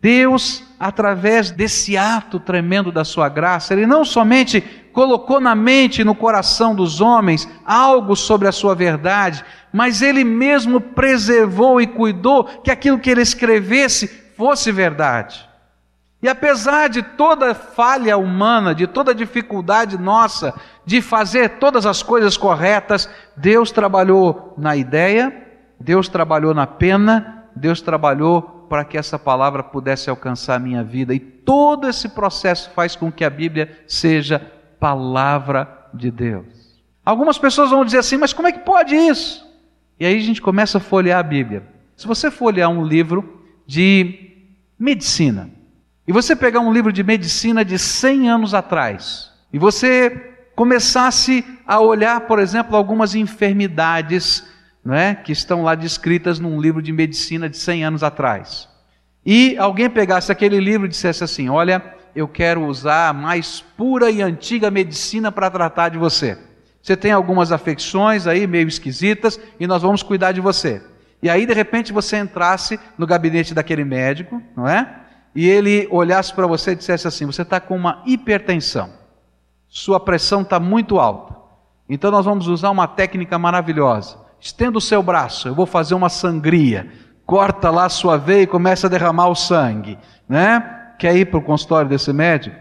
Deus, 0.00 0.64
através 0.78 1.50
desse 1.50 1.96
ato 1.96 2.40
tremendo 2.40 2.90
da 2.90 3.04
sua 3.04 3.28
graça, 3.28 3.74
Ele 3.74 3.86
não 3.86 4.04
somente 4.04 4.62
colocou 4.92 5.40
na 5.40 5.54
mente 5.54 6.00
e 6.00 6.04
no 6.04 6.14
coração 6.14 6.74
dos 6.74 7.00
homens 7.00 7.48
algo 7.66 8.16
sobre 8.16 8.48
a 8.48 8.52
sua 8.52 8.74
verdade, 8.74 9.44
mas 9.72 10.00
Ele 10.00 10.24
mesmo 10.24 10.80
preservou 10.80 11.80
e 11.80 11.86
cuidou 11.86 12.44
que 12.44 12.70
aquilo 12.70 12.98
que 12.98 13.10
Ele 13.10 13.20
escrevesse 13.20 14.08
fosse 14.36 14.72
verdade. 14.72 15.49
E 16.22 16.28
apesar 16.28 16.88
de 16.88 17.02
toda 17.02 17.54
falha 17.54 18.18
humana, 18.18 18.74
de 18.74 18.86
toda 18.86 19.14
dificuldade 19.14 19.96
nossa 19.96 20.54
de 20.84 21.00
fazer 21.00 21.58
todas 21.58 21.86
as 21.86 22.02
coisas 22.02 22.36
corretas, 22.36 23.08
Deus 23.36 23.70
trabalhou 23.70 24.54
na 24.58 24.76
ideia, 24.76 25.46
Deus 25.78 26.08
trabalhou 26.08 26.52
na 26.52 26.66
pena, 26.66 27.44
Deus 27.54 27.80
trabalhou 27.80 28.66
para 28.68 28.84
que 28.84 28.98
essa 28.98 29.18
palavra 29.18 29.62
pudesse 29.62 30.10
alcançar 30.10 30.56
a 30.56 30.58
minha 30.58 30.84
vida. 30.84 31.14
E 31.14 31.20
todo 31.20 31.88
esse 31.88 32.08
processo 32.08 32.70
faz 32.70 32.94
com 32.94 33.10
que 33.10 33.24
a 33.24 33.30
Bíblia 33.30 33.78
seja 33.86 34.40
palavra 34.78 35.88
de 35.94 36.10
Deus. 36.10 36.46
Algumas 37.04 37.38
pessoas 37.38 37.70
vão 37.70 37.84
dizer 37.84 37.98
assim, 37.98 38.16
mas 38.16 38.32
como 38.32 38.48
é 38.48 38.52
que 38.52 38.60
pode 38.60 38.94
isso? 38.94 39.48
E 39.98 40.04
aí 40.04 40.16
a 40.16 40.22
gente 40.22 40.40
começa 40.40 40.78
a 40.78 40.80
folhear 40.80 41.18
a 41.18 41.22
Bíblia. 41.22 41.62
Se 41.96 42.06
você 42.06 42.30
folhear 42.30 42.70
um 42.70 42.84
livro 42.84 43.42
de 43.66 44.48
medicina, 44.78 45.50
e 46.10 46.12
você 46.12 46.34
pegar 46.34 46.58
um 46.58 46.72
livro 46.72 46.92
de 46.92 47.04
medicina 47.04 47.64
de 47.64 47.78
100 47.78 48.28
anos 48.28 48.52
atrás, 48.52 49.30
e 49.52 49.60
você 49.60 50.10
começasse 50.56 51.44
a 51.64 51.78
olhar, 51.78 52.22
por 52.22 52.40
exemplo, 52.40 52.76
algumas 52.76 53.14
enfermidades 53.14 54.44
é, 54.90 55.14
que 55.14 55.30
estão 55.30 55.62
lá 55.62 55.76
descritas 55.76 56.40
num 56.40 56.60
livro 56.60 56.82
de 56.82 56.92
medicina 56.92 57.48
de 57.48 57.56
100 57.56 57.84
anos 57.84 58.02
atrás, 58.02 58.68
e 59.24 59.56
alguém 59.56 59.88
pegasse 59.88 60.32
aquele 60.32 60.58
livro 60.58 60.88
e 60.88 60.90
dissesse 60.90 61.22
assim: 61.22 61.48
Olha, 61.48 61.80
eu 62.12 62.26
quero 62.26 62.66
usar 62.66 63.10
a 63.10 63.12
mais 63.12 63.60
pura 63.60 64.10
e 64.10 64.20
antiga 64.20 64.68
medicina 64.68 65.30
para 65.30 65.48
tratar 65.48 65.90
de 65.90 65.98
você. 65.98 66.36
Você 66.82 66.96
tem 66.96 67.12
algumas 67.12 67.52
afecções 67.52 68.26
aí 68.26 68.48
meio 68.48 68.66
esquisitas 68.66 69.38
e 69.60 69.64
nós 69.64 69.80
vamos 69.80 70.02
cuidar 70.02 70.32
de 70.32 70.40
você. 70.40 70.82
E 71.22 71.30
aí, 71.30 71.46
de 71.46 71.54
repente, 71.54 71.92
você 71.92 72.16
entrasse 72.16 72.80
no 72.98 73.06
gabinete 73.06 73.54
daquele 73.54 73.84
médico, 73.84 74.42
não 74.56 74.66
é? 74.66 74.99
E 75.34 75.48
ele 75.48 75.86
olhasse 75.90 76.34
para 76.34 76.46
você 76.46 76.72
e 76.72 76.76
dissesse 76.76 77.06
assim: 77.06 77.26
Você 77.26 77.42
está 77.42 77.60
com 77.60 77.76
uma 77.76 78.02
hipertensão, 78.06 78.90
sua 79.68 80.00
pressão 80.00 80.42
está 80.42 80.58
muito 80.58 80.98
alta. 80.98 81.34
Então 81.88 82.10
nós 82.10 82.24
vamos 82.24 82.46
usar 82.46 82.70
uma 82.70 82.86
técnica 82.86 83.38
maravilhosa. 83.38 84.18
Estenda 84.40 84.78
o 84.78 84.80
seu 84.80 85.02
braço, 85.02 85.48
eu 85.48 85.54
vou 85.54 85.66
fazer 85.66 85.94
uma 85.94 86.08
sangria. 86.08 86.90
Corta 87.26 87.70
lá 87.70 87.84
a 87.84 87.90
sua 87.90 88.16
veia 88.16 88.42
e 88.42 88.46
começa 88.46 88.86
a 88.86 88.90
derramar 88.90 89.28
o 89.28 89.34
sangue, 89.34 89.98
né? 90.28 90.78
Quer 90.98 91.16
ir 91.16 91.26
para 91.26 91.38
o 91.38 91.42
consultório 91.42 91.88
desse 91.88 92.12
médico? 92.12 92.56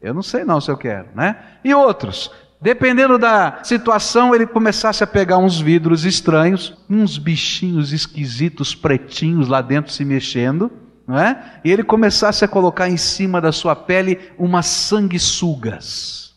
Eu 0.00 0.14
não 0.14 0.22
sei 0.22 0.44
não 0.44 0.60
se 0.60 0.70
eu 0.70 0.76
quero, 0.76 1.08
né? 1.14 1.36
E 1.62 1.74
outros, 1.74 2.30
dependendo 2.60 3.18
da 3.18 3.60
situação, 3.62 4.34
ele 4.34 4.46
começasse 4.46 5.04
a 5.04 5.06
pegar 5.06 5.38
uns 5.38 5.60
vidros 5.60 6.04
estranhos, 6.04 6.76
uns 6.88 7.18
bichinhos 7.18 7.92
esquisitos, 7.92 8.74
pretinhos 8.74 9.48
lá 9.48 9.60
dentro 9.60 9.92
se 9.92 10.04
mexendo 10.04 10.70
não 11.08 11.18
é? 11.18 11.58
E 11.64 11.72
ele 11.72 11.82
começasse 11.82 12.44
a 12.44 12.48
colocar 12.48 12.90
em 12.90 12.98
cima 12.98 13.40
da 13.40 13.50
sua 13.50 13.74
pele 13.74 14.20
umas 14.36 14.66
sanguessugas. 14.66 16.36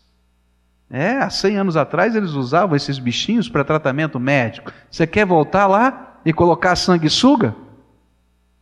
É, 0.90 1.18
há 1.18 1.28
100 1.28 1.58
anos 1.58 1.76
atrás 1.76 2.16
eles 2.16 2.30
usavam 2.30 2.74
esses 2.74 2.98
bichinhos 2.98 3.50
para 3.50 3.64
tratamento 3.64 4.18
médico. 4.18 4.72
Você 4.90 5.06
quer 5.06 5.26
voltar 5.26 5.66
lá 5.66 6.20
e 6.24 6.32
colocar 6.32 6.74
sanguessuga? 6.74 7.54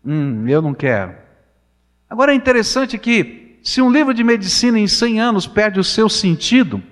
Hum, 0.05 0.49
eu 0.49 0.61
não 0.61 0.75
quero. 0.75 1.14
Agora 2.09 2.33
é 2.33 2.35
interessante 2.35 2.99
que, 2.99 3.61
se 3.62 3.81
um 3.81 3.90
livro 3.90 4.12
de 4.12 4.25
medicina 4.25 4.81
em 4.81 4.88
100 4.88 5.21
anos 5.21 5.47
perde 5.47 5.79
o 5.79 5.85
seu 5.85 6.09
sentido, 6.09 6.83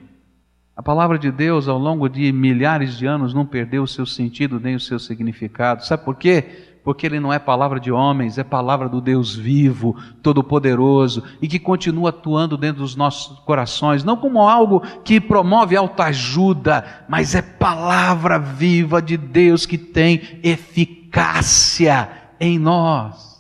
a 0.77 0.83
palavra 0.83 1.19
de 1.19 1.33
Deus 1.33 1.67
ao 1.67 1.77
longo 1.77 2.09
de 2.09 2.31
milhares 2.31 2.97
de 2.97 3.05
anos 3.05 3.35
não 3.35 3.45
perdeu 3.45 3.83
o 3.83 3.89
seu 3.89 4.07
sentido 4.07 4.61
nem 4.61 4.77
o 4.77 4.81
seu 4.81 5.01
significado. 5.01 5.85
Sabe 5.85 6.05
por 6.05 6.15
quê? 6.15 6.68
Porque 6.89 7.05
ele 7.05 7.21
não 7.21 7.31
é 7.31 7.39
palavra 7.39 7.79
de 7.79 7.93
homens, 7.93 8.39
é 8.39 8.43
palavra 8.43 8.89
do 8.89 8.99
Deus 8.99 9.37
vivo, 9.37 9.95
todo-poderoso 10.23 11.23
e 11.43 11.47
que 11.47 11.59
continua 11.59 12.09
atuando 12.09 12.57
dentro 12.57 12.81
dos 12.81 12.97
nossos 12.97 13.41
corações, 13.41 14.03
não 14.03 14.17
como 14.17 14.41
algo 14.41 14.81
que 15.05 15.21
promove 15.21 15.77
autoajuda, 15.77 17.05
mas 17.07 17.35
é 17.35 17.43
palavra 17.43 18.39
viva 18.39 19.03
de 19.03 19.19
Deus 19.19 19.67
que 19.67 19.77
tem 19.77 20.41
eficácia 20.43 22.09
em 22.41 22.59
nós. 22.59 23.39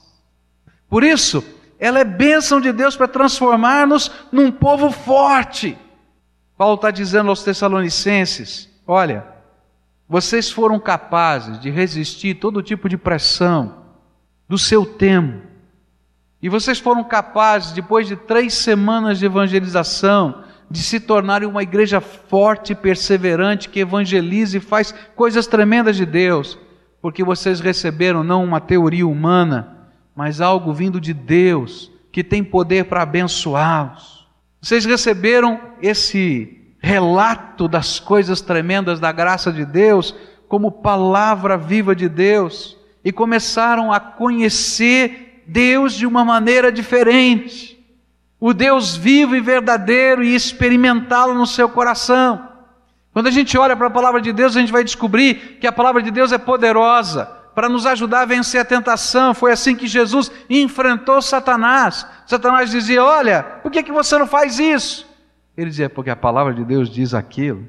Por 0.87 1.03
isso, 1.03 1.43
ela 1.79 2.01
é 2.01 2.05
bênção 2.05 2.61
de 2.61 2.71
Deus 2.71 2.97
para 2.97 3.09
transformar-nos 3.09 4.13
num 4.31 4.51
povo 4.51 4.91
forte. 4.91 5.75
Paulo 6.55 6.75
está 6.75 6.91
dizendo 6.91 7.31
aos 7.31 7.43
Tessalonicenses: 7.43 8.69
olha, 8.87 9.38
vocês 10.09 10.51
foram 10.51 10.81
capazes 10.81 11.61
de 11.61 11.69
resistir 11.69 12.35
todo 12.35 12.63
tipo 12.63 12.89
de 12.89 12.97
pressão 12.97 13.85
do 14.49 14.57
seu 14.57 14.87
tempo. 14.87 15.47
E 16.41 16.49
vocês 16.49 16.79
foram 16.79 17.05
capazes, 17.05 17.73
depois 17.73 18.07
de 18.07 18.17
três 18.17 18.55
semanas 18.55 19.19
de 19.19 19.27
evangelização, 19.27 20.45
de 20.71 20.83
se 20.83 21.01
tornarem 21.01 21.49
uma 21.49 21.63
igreja 21.63 22.01
forte 22.01 22.75
perseverante 22.75 23.69
que 23.69 23.81
evangeliza 23.81 24.57
e 24.57 24.61
faz 24.61 24.95
coisas 25.15 25.47
tremendas 25.47 25.97
de 25.97 26.07
Deus, 26.07 26.59
porque 27.03 27.23
vocês 27.25 27.61
receberam 27.61 28.25
não 28.25 28.45
uma 28.45 28.61
teoria 28.61 29.07
humana, 29.07 29.91
mas 30.15 30.41
algo 30.41 30.73
vindo 30.73 31.01
de 31.01 31.13
Deus, 31.13 31.91
que 32.11 32.25
tem 32.25 32.43
poder 32.43 32.85
para 32.87 33.03
abençoá-los. 33.03 34.27
Vocês 34.61 34.85
receberam 34.85 35.61
esse 35.83 36.58
relato 36.79 37.69
das 37.69 37.99
coisas 37.99 38.41
tremendas 38.41 39.01
da 39.01 39.13
graça 39.13 39.53
de 39.53 39.65
Deus, 39.65 40.15
como 40.49 40.71
palavra 40.71 41.57
viva 41.57 41.95
de 41.95 42.09
Deus, 42.09 42.77
e 43.05 43.13
começaram 43.13 43.93
a 43.93 44.01
conhecer 44.01 45.43
Deus 45.47 45.95
de 45.95 46.07
uma 46.07 46.25
maneira 46.25 46.71
diferente, 46.71 47.79
o 48.41 48.53
Deus 48.53 48.95
vivo 48.95 49.35
e 49.35 49.41
verdadeiro, 49.41 50.23
e 50.23 50.35
experimentá-lo 50.35 51.35
no 51.35 51.47
seu 51.47 51.69
coração. 51.69 52.49
Quando 53.13 53.27
a 53.27 53.33
gente 53.33 53.59
olha 53.59 53.77
para 53.77 53.89
a 53.89 53.91
palavra 53.91 54.21
de 54.21 54.33
Deus, 54.33 54.57
a 54.57 54.61
gente 54.61 54.71
vai 54.71 54.85
descobrir 54.85 55.59
que 55.61 55.67
a 55.67 55.73
palavra 55.73 56.03
de 56.03 56.11
Deus 56.11 56.31
é 56.31 56.39
poderosa 56.39 57.25
para 57.53 57.69
nos 57.69 57.85
ajudar 57.87 58.21
a 58.21 58.27
vencer 58.27 58.61
a 58.61 58.65
tentação. 58.65 59.35
Foi 59.35 59.51
assim 59.51 59.75
que 59.75 59.89
Jesus 59.89 60.31
enfrentou 60.49 61.21
Satanás. 61.21 62.07
Satanás 62.27 62.71
dizia: 62.71 63.03
Olha, 63.03 63.43
por 63.43 63.73
que, 63.73 63.83
que 63.83 63.91
você 63.91 64.17
não 64.17 64.29
faz 64.29 64.61
isso? 64.61 65.08
Ele 65.59 65.71
dizia, 65.71 65.91
porque 65.91 66.09
a 66.09 66.15
palavra 66.15 66.55
de 66.55 66.65
Deus 66.65 66.89
diz 66.89 67.13
aquilo. 67.13 67.67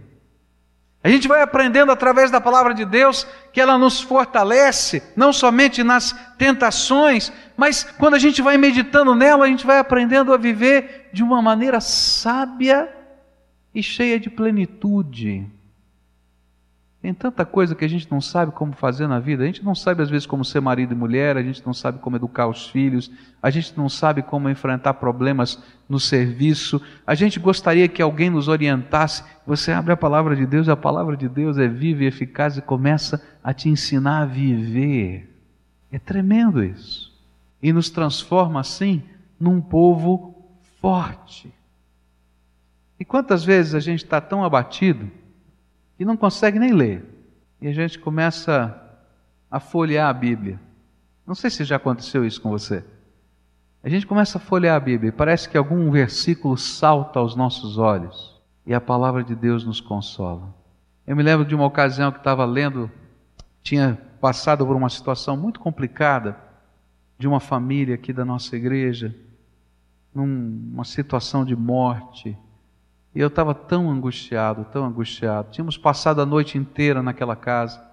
A 1.04 1.10
gente 1.10 1.28
vai 1.28 1.42
aprendendo 1.42 1.92
através 1.92 2.30
da 2.30 2.40
palavra 2.40 2.72
de 2.72 2.86
Deus 2.86 3.26
que 3.52 3.60
ela 3.60 3.80
nos 3.80 4.00
fortalece, 4.00 5.02
não 5.16 5.34
somente 5.34 5.84
nas 5.84 6.12
tentações, 6.38 7.34
mas 7.58 7.84
quando 7.98 8.14
a 8.14 8.20
gente 8.20 8.44
vai 8.44 8.58
meditando 8.58 9.16
nela, 9.16 9.46
a 9.46 9.48
gente 9.48 9.66
vai 9.66 9.80
aprendendo 9.80 10.32
a 10.32 10.38
viver 10.38 11.10
de 11.12 11.24
uma 11.24 11.42
maneira 11.42 11.82
sábia 11.82 12.88
e 13.74 13.82
cheia 13.82 14.20
de 14.20 14.30
plenitude. 14.30 15.50
Tem 17.02 17.14
tanta 17.14 17.46
coisa 17.46 17.76
que 17.76 17.86
a 17.86 17.88
gente 17.88 18.12
não 18.12 18.20
sabe 18.20 18.52
como 18.52 18.74
fazer 18.74 19.08
na 19.08 19.20
vida. 19.20 19.44
A 19.44 19.46
gente 19.46 19.64
não 19.64 19.74
sabe, 19.74 20.04
às 20.04 20.10
vezes, 20.10 20.26
como 20.26 20.44
ser 20.44 20.60
marido 20.60 20.94
e 20.94 20.98
mulher, 20.98 21.38
a 21.38 21.42
gente 21.42 21.66
não 21.66 21.74
sabe 21.74 22.00
como 22.00 22.18
educar 22.18 22.48
os 22.48 22.68
filhos, 22.68 23.10
a 23.42 23.50
gente 23.50 23.78
não 23.78 23.88
sabe 23.88 24.22
como 24.22 24.50
enfrentar 24.50 24.96
problemas 24.96 25.64
no 25.88 25.98
serviço. 25.98 26.82
A 27.08 27.16
gente 27.16 27.40
gostaria 27.40 27.88
que 27.88 28.02
alguém 28.02 28.30
nos 28.30 28.50
orientasse. 28.50 29.24
Você 29.48 29.72
abre 29.72 29.94
a 29.94 29.98
palavra 29.98 30.36
de 30.36 30.46
Deus, 30.46 30.68
a 30.68 30.76
palavra 30.76 31.16
de 31.16 31.30
Deus 31.30 31.58
é 31.58 31.70
viva 31.70 32.04
e 32.04 32.08
eficaz 32.08 32.58
e 32.58 32.62
começa 32.62 33.26
a 33.42 33.54
te 33.54 33.70
ensinar 33.70 34.24
a 34.24 34.26
viver. 34.26 35.34
É 35.90 35.98
tremendo 35.98 36.62
isso. 36.62 37.18
E 37.64 37.72
nos 37.72 37.90
transforma, 37.90 38.60
assim, 38.60 39.02
num 39.40 39.62
povo 39.62 40.36
forte. 40.82 41.54
E 43.00 43.06
quantas 43.06 43.46
vezes 43.46 43.74
a 43.74 43.80
gente 43.80 44.04
está 44.04 44.20
tão 44.20 44.44
abatido 44.44 45.10
e 46.00 46.06
não 46.06 46.16
consegue 46.16 46.58
nem 46.58 46.72
ler. 46.72 47.06
E 47.62 47.68
a 47.68 47.74
gente 47.74 48.00
começa 48.00 48.82
a 49.52 49.60
folhear 49.60 50.10
a 50.10 50.14
Bíblia. 50.14 50.60
Não 51.28 51.36
sei 51.36 51.50
se 51.50 51.64
já 51.64 51.76
aconteceu 51.76 52.26
isso 52.26 52.42
com 52.42 52.50
você. 52.50 52.84
A 53.84 53.90
gente 53.90 54.08
começa 54.08 54.38
a 54.38 54.42
folhear 54.42 54.76
a 54.76 54.80
Bíblia 54.80 55.10
e 55.10 55.12
parece 55.12 55.48
que 55.48 55.58
algum 55.58 55.92
versículo 55.92 56.58
salta 56.58 57.20
aos 57.20 57.36
nossos 57.36 57.78
olhos 57.78 58.40
e 58.66 58.74
a 58.74 58.82
palavra 58.82 59.24
de 59.24 59.36
Deus 59.36 59.66
nos 59.66 59.82
consola. 59.82 60.54
Eu 61.06 61.16
me 61.16 61.24
lembro 61.24 61.46
de 61.46 61.56
uma 61.56 61.66
ocasião 61.66 62.12
que 62.12 62.20
estava 62.20 62.46
lendo, 62.46 62.90
tinha 63.64 63.98
passado 64.22 64.66
por 64.66 64.76
uma 64.76 64.90
situação 64.90 65.36
muito 65.36 65.60
complicada 65.60 66.38
de 67.18 67.28
uma 67.28 67.40
família 67.40 67.96
aqui 67.96 68.14
da 68.14 68.24
nossa 68.24 68.56
igreja, 68.56 69.16
numa 70.14 70.84
situação 70.84 71.44
de 71.44 71.56
morte. 71.56 72.38
E 73.14 73.20
eu 73.20 73.28
estava 73.28 73.54
tão 73.56 73.90
angustiado, 73.90 74.66
tão 74.66 74.86
angustiado. 74.86 75.50
Tínhamos 75.52 75.78
passado 75.78 76.22
a 76.22 76.26
noite 76.26 76.58
inteira 76.58 77.02
naquela 77.02 77.36
casa 77.36 77.84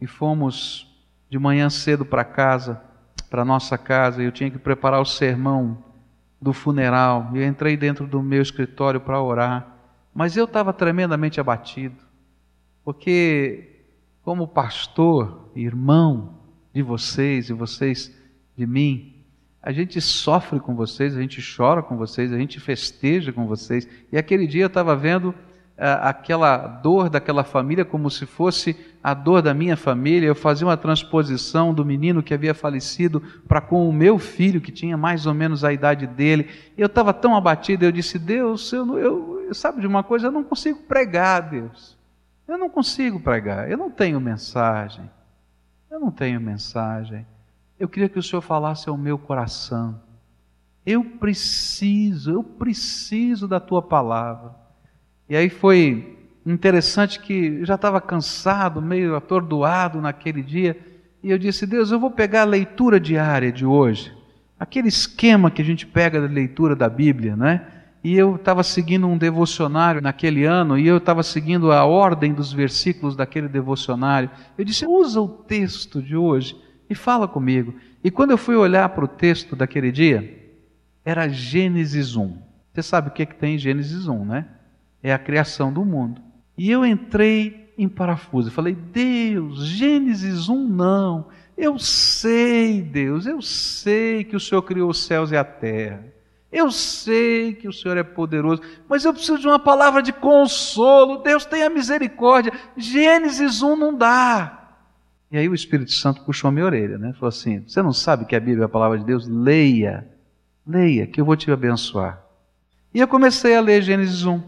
e 0.00 0.06
fomos 0.06 0.86
de 1.30 1.38
manhã 1.38 1.70
cedo 1.70 2.04
para 2.04 2.24
casa, 2.24 2.80
para 3.30 3.44
nossa 3.44 3.76
casa, 3.76 4.22
e 4.22 4.26
eu 4.26 4.32
tinha 4.32 4.50
que 4.50 4.58
preparar 4.58 5.00
o 5.00 5.04
sermão 5.04 5.84
do 6.40 6.52
funeral. 6.52 7.30
E 7.34 7.38
eu 7.38 7.46
entrei 7.46 7.76
dentro 7.76 8.06
do 8.06 8.22
meu 8.22 8.42
escritório 8.42 9.00
para 9.00 9.20
orar, 9.20 9.66
mas 10.14 10.36
eu 10.36 10.44
estava 10.44 10.72
tremendamente 10.72 11.40
abatido, 11.40 11.96
porque 12.84 13.76
como 14.22 14.48
pastor, 14.48 15.50
irmão 15.54 16.34
de 16.72 16.82
vocês 16.82 17.50
e 17.50 17.52
vocês 17.52 18.14
de 18.56 18.66
mim, 18.66 19.17
a 19.68 19.72
gente 19.72 20.00
sofre 20.00 20.58
com 20.58 20.74
vocês, 20.74 21.14
a 21.14 21.20
gente 21.20 21.42
chora 21.42 21.82
com 21.82 21.94
vocês, 21.94 22.32
a 22.32 22.38
gente 22.38 22.58
festeja 22.58 23.34
com 23.34 23.46
vocês. 23.46 23.86
E 24.10 24.16
aquele 24.16 24.46
dia 24.46 24.62
eu 24.62 24.68
estava 24.68 24.96
vendo 24.96 25.34
ah, 25.76 26.08
aquela 26.08 26.56
dor 26.56 27.10
daquela 27.10 27.44
família 27.44 27.84
como 27.84 28.10
se 28.10 28.24
fosse 28.24 28.74
a 29.04 29.12
dor 29.12 29.42
da 29.42 29.52
minha 29.52 29.76
família. 29.76 30.26
Eu 30.26 30.34
fazia 30.34 30.66
uma 30.66 30.78
transposição 30.78 31.74
do 31.74 31.84
menino 31.84 32.22
que 32.22 32.32
havia 32.32 32.54
falecido 32.54 33.22
para 33.46 33.60
com 33.60 33.86
o 33.86 33.92
meu 33.92 34.18
filho, 34.18 34.58
que 34.58 34.72
tinha 34.72 34.96
mais 34.96 35.26
ou 35.26 35.34
menos 35.34 35.62
a 35.62 35.70
idade 35.70 36.06
dele. 36.06 36.48
Eu 36.74 36.86
estava 36.86 37.12
tão 37.12 37.36
abatido, 37.36 37.84
eu 37.84 37.92
disse: 37.92 38.18
Deus, 38.18 38.72
eu, 38.72 38.98
eu, 38.98 39.54
sabe 39.54 39.82
de 39.82 39.86
uma 39.86 40.02
coisa? 40.02 40.28
Eu 40.28 40.32
não 40.32 40.44
consigo 40.44 40.78
pregar, 40.78 41.42
Deus. 41.42 41.94
Eu 42.48 42.56
não 42.56 42.70
consigo 42.70 43.20
pregar, 43.20 43.70
eu 43.70 43.76
não 43.76 43.90
tenho 43.90 44.18
mensagem. 44.18 45.10
Eu 45.90 46.00
não 46.00 46.10
tenho 46.10 46.40
mensagem 46.40 47.26
eu 47.78 47.88
queria 47.88 48.08
que 48.08 48.18
o 48.18 48.22
Senhor 48.22 48.42
falasse 48.42 48.88
ao 48.88 48.96
meu 48.96 49.18
coração. 49.18 50.00
Eu 50.84 51.04
preciso, 51.04 52.32
eu 52.32 52.42
preciso 52.42 53.46
da 53.46 53.60
tua 53.60 53.82
palavra. 53.82 54.54
E 55.28 55.36
aí 55.36 55.48
foi 55.48 56.16
interessante 56.46 57.20
que 57.20 57.58
eu 57.60 57.66
já 57.66 57.74
estava 57.74 58.00
cansado, 58.00 58.80
meio 58.80 59.14
atordoado 59.14 60.00
naquele 60.00 60.42
dia, 60.42 60.78
e 61.22 61.30
eu 61.30 61.38
disse: 61.38 61.66
Deus, 61.66 61.90
eu 61.90 62.00
vou 62.00 62.10
pegar 62.10 62.42
a 62.42 62.46
leitura 62.46 62.98
diária 62.98 63.52
de 63.52 63.66
hoje, 63.66 64.12
aquele 64.58 64.88
esquema 64.88 65.50
que 65.50 65.60
a 65.60 65.64
gente 65.64 65.86
pega 65.86 66.20
da 66.20 66.26
leitura 66.26 66.74
da 66.74 66.88
Bíblia, 66.88 67.36
né? 67.36 67.66
E 68.02 68.16
eu 68.16 68.36
estava 68.36 68.62
seguindo 68.62 69.06
um 69.06 69.18
devocionário 69.18 70.00
naquele 70.00 70.44
ano, 70.44 70.78
e 70.78 70.86
eu 70.86 70.96
estava 70.96 71.22
seguindo 71.22 71.70
a 71.72 71.84
ordem 71.84 72.32
dos 72.32 72.52
versículos 72.52 73.14
daquele 73.14 73.48
devocionário. 73.48 74.30
Eu 74.56 74.64
disse: 74.64 74.86
usa 74.86 75.20
o 75.20 75.28
texto 75.28 76.00
de 76.00 76.16
hoje 76.16 76.56
e 76.88 76.94
fala 76.94 77.28
comigo. 77.28 77.74
E 78.02 78.10
quando 78.10 78.30
eu 78.30 78.38
fui 78.38 78.56
olhar 78.56 78.88
para 78.90 79.04
o 79.04 79.08
texto 79.08 79.54
daquele 79.54 79.92
dia, 79.92 80.38
era 81.04 81.28
Gênesis 81.28 82.16
1. 82.16 82.36
Você 82.72 82.82
sabe 82.82 83.08
o 83.08 83.10
que, 83.10 83.22
é 83.22 83.26
que 83.26 83.34
tem 83.34 83.54
em 83.54 83.58
Gênesis 83.58 84.06
1, 84.06 84.24
né? 84.24 84.46
É 85.02 85.12
a 85.12 85.18
criação 85.18 85.72
do 85.72 85.84
mundo. 85.84 86.20
E 86.56 86.70
eu 86.70 86.84
entrei 86.84 87.72
em 87.78 87.88
parafuso. 87.88 88.48
Eu 88.48 88.52
falei, 88.52 88.74
Deus, 88.74 89.64
Gênesis 89.64 90.48
1 90.48 90.68
não. 90.68 91.26
Eu 91.56 91.78
sei, 91.78 92.82
Deus, 92.82 93.26
eu 93.26 93.40
sei 93.42 94.24
que 94.24 94.36
o 94.36 94.40
Senhor 94.40 94.62
criou 94.62 94.90
os 94.90 95.04
céus 95.04 95.32
e 95.32 95.36
a 95.36 95.44
terra. 95.44 96.04
Eu 96.50 96.70
sei 96.70 97.52
que 97.52 97.68
o 97.68 97.72
Senhor 97.72 97.96
é 97.96 98.02
poderoso, 98.02 98.62
mas 98.88 99.04
eu 99.04 99.12
preciso 99.12 99.38
de 99.38 99.46
uma 99.46 99.58
palavra 99.58 100.02
de 100.02 100.12
consolo. 100.12 101.18
Deus 101.18 101.44
tenha 101.44 101.68
misericórdia. 101.68 102.52
Gênesis 102.76 103.60
1 103.62 103.76
não 103.76 103.94
dá. 103.94 104.57
E 105.30 105.36
aí 105.36 105.48
o 105.48 105.54
Espírito 105.54 105.92
Santo 105.92 106.22
puxou 106.22 106.48
a 106.48 106.52
minha 106.52 106.64
orelha, 106.64 106.96
né? 106.96 107.12
Falou 107.14 107.28
assim: 107.28 107.62
Você 107.66 107.82
não 107.82 107.92
sabe 107.92 108.24
que 108.24 108.34
a 108.34 108.40
Bíblia 108.40 108.62
é 108.62 108.66
a 108.66 108.68
palavra 108.68 108.98
de 108.98 109.04
Deus? 109.04 109.28
Leia, 109.28 110.08
leia, 110.66 111.06
que 111.06 111.20
eu 111.20 111.24
vou 111.24 111.36
te 111.36 111.50
abençoar. 111.50 112.22
E 112.94 113.00
eu 113.00 113.08
comecei 113.08 113.54
a 113.54 113.60
ler 113.60 113.82
Gênesis 113.82 114.24
1. 114.24 114.42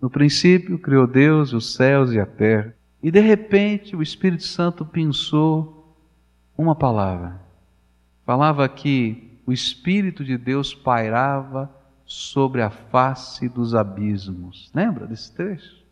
No 0.00 0.08
princípio, 0.08 0.78
criou 0.78 1.06
Deus 1.06 1.52
os 1.52 1.74
céus 1.74 2.12
e 2.12 2.20
a 2.20 2.24
terra. 2.26 2.74
E 3.02 3.10
de 3.10 3.20
repente 3.20 3.94
o 3.94 4.02
Espírito 4.02 4.44
Santo 4.44 4.84
pensou 4.84 5.96
uma 6.56 6.74
palavra. 6.74 7.40
Falava 8.24 8.68
que 8.68 9.40
o 9.46 9.52
Espírito 9.52 10.24
de 10.24 10.36
Deus 10.36 10.74
pairava 10.74 11.70
sobre 12.04 12.62
a 12.62 12.70
face 12.70 13.48
dos 13.48 13.74
abismos. 13.74 14.70
Lembra 14.74 15.06
desse 15.06 15.32
trecho? 15.32 15.84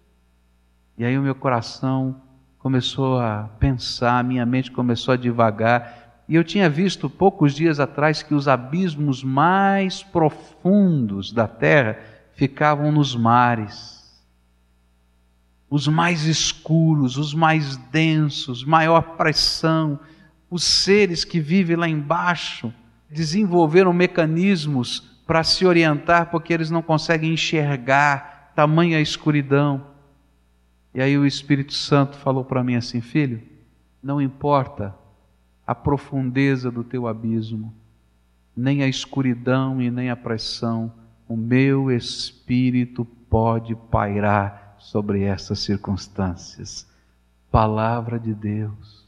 E 0.99 1.05
aí 1.05 1.17
o 1.19 1.23
meu 1.23 1.35
coração 1.35 2.23
começou 2.67 3.21
a 3.21 3.49
pensar, 3.61 4.25
minha 4.25 4.45
mente 4.45 4.73
começou 4.73 5.15
a 5.15 5.17
divagar. 5.17 6.25
E 6.29 6.35
eu 6.35 6.43
tinha 6.43 6.69
visto 6.69 7.09
poucos 7.09 7.55
dias 7.55 7.79
atrás 7.79 8.25
que 8.25 8.35
os 8.35 8.49
abismos 8.49 9.23
mais 9.23 10.03
profundos 10.03 11.31
da 11.31 11.47
terra 11.47 11.97
ficavam 12.35 12.91
nos 12.91 13.15
mares. 13.15 14.21
Os 15.71 15.87
mais 15.87 16.25
escuros, 16.25 17.17
os 17.17 17.33
mais 17.33 17.77
densos, 17.77 18.65
maior 18.65 19.15
pressão. 19.17 20.01
Os 20.51 20.65
seres 20.65 21.25
que 21.25 21.39
vivem 21.39 21.77
lá 21.77 21.89
embaixo 21.89 22.75
desenvolveram 23.09 23.93
mecanismos 23.93 24.99
para 25.25 25.45
se 25.45 25.65
orientar 25.65 26.33
porque 26.33 26.53
eles 26.53 26.69
não 26.69 26.83
conseguem 26.83 27.33
enxergar 27.33 28.51
tamanha 28.57 29.01
escuridão. 29.01 29.95
E 30.97 31.03
aí 31.03 31.19
o 31.19 31.27
Espírito 31.27 31.75
Santo 31.75 32.17
falou 32.17 32.43
para 32.43 32.65
mim 32.65 32.75
assim: 32.75 33.03
Filho, 33.03 33.43
não 34.03 34.19
importa 34.19 34.95
a 35.67 35.75
profundeza 35.75 36.71
do 36.71 36.83
teu 36.83 37.07
abismo, 37.07 37.75
nem 38.57 38.83
a 38.83 38.89
escuridão 38.89 39.83
e 39.83 39.91
nem 39.91 40.09
a 40.09 40.17
pressão, 40.17 40.91
o 41.29 41.37
meu 41.37 41.91
Espírito 41.91 43.05
pode 43.29 43.75
pairar 43.75 44.77
sobre 44.79 45.23
essas 45.23 45.59
circunstâncias. 45.59 46.91
Palavra 47.51 48.19
de 48.19 48.33
Deus. 48.33 49.05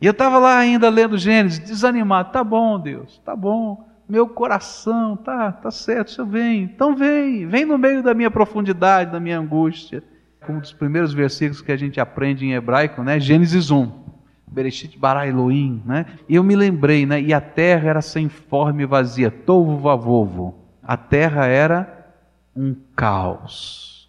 E 0.00 0.06
eu 0.06 0.12
estava 0.12 0.38
lá 0.38 0.56
ainda 0.56 0.88
lendo 0.88 1.18
Gênesis, 1.18 1.58
desanimado. 1.58 2.30
Tá 2.30 2.44
bom, 2.44 2.78
Deus, 2.78 3.20
tá 3.24 3.34
bom. 3.34 3.88
Meu 4.08 4.28
coração, 4.28 5.16
tá, 5.16 5.50
tá 5.50 5.72
certo, 5.72 6.12
Senhor 6.12 6.28
vem. 6.28 6.62
Então 6.62 6.94
vem, 6.94 7.44
vem 7.44 7.64
no 7.64 7.76
meio 7.76 8.04
da 8.04 8.14
minha 8.14 8.30
profundidade, 8.30 9.10
da 9.10 9.18
minha 9.18 9.40
angústia 9.40 10.13
um 10.52 10.58
dos 10.58 10.72
primeiros 10.72 11.12
versículos 11.12 11.60
que 11.60 11.72
a 11.72 11.76
gente 11.76 12.00
aprende 12.00 12.44
em 12.44 12.52
hebraico, 12.52 13.02
né? 13.02 13.18
Gênesis 13.20 13.70
1. 13.70 14.04
Bereshit 14.46 14.98
bara 14.98 15.26
Elohim, 15.26 15.82
né? 15.84 16.06
E 16.28 16.36
eu 16.36 16.44
me 16.44 16.54
lembrei, 16.54 17.04
né? 17.06 17.20
E 17.20 17.32
a 17.32 17.40
terra 17.40 17.88
era 17.88 18.02
sem 18.02 18.28
forma 18.28 18.82
e 18.82 18.86
vazia, 18.86 19.30
tovo 19.30 19.78
vavovo. 19.78 20.54
A 20.82 20.96
terra 20.96 21.46
era 21.46 22.12
um 22.54 22.74
caos. 22.94 24.08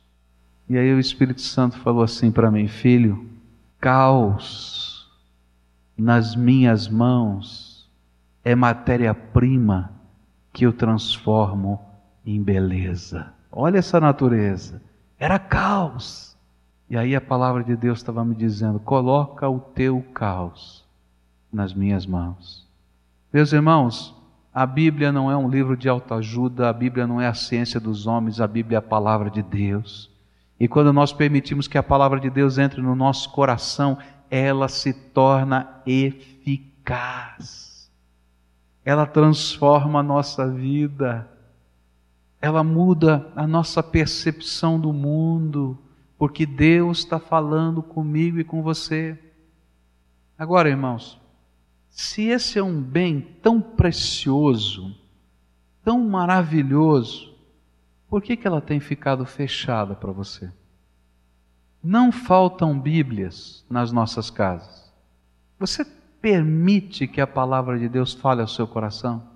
E 0.70 0.78
aí 0.78 0.94
o 0.94 1.00
Espírito 1.00 1.42
Santo 1.42 1.78
falou 1.80 2.04
assim 2.04 2.32
para 2.32 2.52
mim, 2.52 2.68
filho, 2.68 3.28
caos 3.80 5.10
nas 5.98 6.36
minhas 6.36 6.88
mãos 6.88 7.90
é 8.44 8.54
matéria-prima 8.54 9.92
que 10.52 10.66
eu 10.66 10.74
transformo 10.74 11.82
em 12.26 12.42
beleza. 12.42 13.34
Olha 13.52 13.78
essa 13.78 14.00
natureza. 14.00 14.82
Era 15.20 15.40
caos. 15.40 16.36
E 16.90 16.98
aí 16.98 17.16
a 17.16 17.22
palavra 17.22 17.64
de 17.64 17.76
Deus 17.76 18.00
estava 18.00 18.24
me 18.24 18.36
dizendo: 18.36 18.80
coloca 18.80 19.50
o 19.50 19.60
teu 19.60 20.04
caos 20.14 20.86
nas 21.52 21.74
minhas 21.74 22.06
mãos. 22.06 22.68
Meus 23.34 23.52
irmãos, 23.54 24.16
a 24.54 24.66
Bíblia 24.66 25.12
não 25.12 25.32
é 25.32 25.36
um 25.36 25.50
livro 25.50 25.76
de 25.76 25.90
autoajuda, 25.90 26.70
a 26.70 26.74
Bíblia 26.74 27.08
não 27.08 27.20
é 27.20 27.28
a 27.28 27.34
ciência 27.34 27.80
dos 27.80 28.08
homens, 28.08 28.40
a 28.40 28.48
Bíblia 28.48 28.78
é 28.78 28.80
a 28.80 28.82
palavra 28.82 29.30
de 29.30 29.42
Deus. 29.42 30.10
E 30.60 30.68
quando 30.68 30.94
nós 30.94 31.12
permitimos 31.12 31.68
que 31.68 31.78
a 31.78 31.84
palavra 31.84 32.20
de 32.20 32.30
Deus 32.30 32.58
entre 32.58 32.82
no 32.82 32.96
nosso 32.96 33.30
coração, 33.32 33.98
ela 34.30 34.70
se 34.70 34.94
torna 34.94 35.82
eficaz. 35.86 37.92
Ela 38.84 39.06
transforma 39.06 40.00
a 40.00 40.04
nossa 40.04 40.48
vida 40.48 41.28
ela 42.46 42.64
muda 42.64 43.28
a 43.36 43.48
nossa 43.48 43.82
percepção 43.82 44.80
do 44.80 44.94
mundo, 44.94 45.76
porque 46.16 46.46
Deus 46.46 47.00
está 47.00 47.20
falando 47.20 47.82
comigo 47.82 48.40
e 48.40 48.44
com 48.44 48.62
você. 48.62 49.20
Agora, 50.38 50.70
irmãos, 50.70 51.20
se 51.90 52.26
esse 52.26 52.60
é 52.60 52.64
um 52.64 52.80
bem 52.80 53.20
tão 53.42 53.60
precioso, 53.60 54.96
tão 55.84 56.08
maravilhoso, 56.08 57.34
por 58.08 58.22
que, 58.22 58.38
que 58.38 58.46
ela 58.46 58.62
tem 58.62 58.80
ficado 58.80 59.26
fechada 59.26 59.96
para 59.96 60.12
você? 60.12 60.54
Não 61.84 62.12
faltam 62.12 62.80
Bíblias 62.80 63.66
nas 63.68 63.92
nossas 63.92 64.30
casas. 64.30 64.94
Você 65.58 65.84
permite 66.22 67.08
que 67.08 67.20
a 67.20 67.26
palavra 67.26 67.80
de 67.80 67.90
Deus 67.90 68.14
fale 68.14 68.42
ao 68.42 68.48
seu 68.48 68.68
coração? 68.68 69.35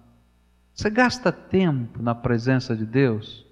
Você 0.80 0.90
gasta 0.90 1.30
tempo 1.30 2.02
na 2.02 2.16
presença 2.16 2.74
de 2.74 2.86
Deus 2.86 3.46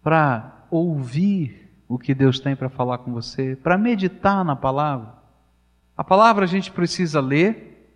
para 0.00 0.68
ouvir 0.70 1.68
o 1.88 1.98
que 1.98 2.14
Deus 2.14 2.38
tem 2.38 2.54
para 2.54 2.68
falar 2.68 2.98
com 2.98 3.12
você, 3.12 3.56
para 3.56 3.76
meditar 3.76 4.44
na 4.44 4.54
palavra. 4.54 5.14
A 5.96 6.04
palavra 6.04 6.44
a 6.44 6.46
gente 6.46 6.70
precisa 6.70 7.20
ler 7.20 7.92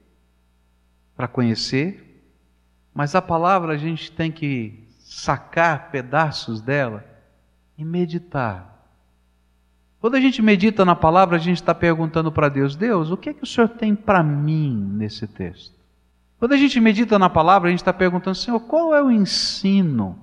para 1.15 1.29
conhecer, 1.29 2.21
mas 2.93 3.15
a 3.15 3.23
palavra 3.23 3.75
a 3.75 3.77
gente 3.77 4.11
tem 4.11 4.33
que 4.33 4.89
sacar 4.99 5.93
pedaços 5.93 6.61
dela 6.61 7.07
e 7.79 7.85
meditar. 7.85 8.89
Quando 10.01 10.17
a 10.17 10.21
gente 10.21 10.43
medita 10.43 10.85
na 10.85 10.97
palavra, 10.97 11.37
a 11.37 11.41
gente 11.41 11.59
está 11.59 11.77
perguntando 11.77 12.33
para 12.33 12.49
Deus: 12.49 12.75
Deus, 12.75 13.09
o 13.09 13.17
que 13.17 13.31
é 13.31 13.35
que 13.35 13.45
o 13.45 13.47
Senhor 13.47 13.69
tem 13.69 13.95
para 13.95 14.21
mim 14.21 14.75
nesse 14.97 15.29
texto? 15.29 15.82
Quando 16.43 16.55
a 16.55 16.57
gente 16.57 16.81
medita 16.81 17.21
na 17.21 17.31
palavra, 17.31 17.69
a 17.69 17.71
gente 17.71 17.83
está 17.83 17.93
perguntando: 17.93 18.35
Senhor, 18.35 18.59
qual 18.59 18.93
é 18.93 19.01
o 19.01 19.13
ensino 19.13 20.19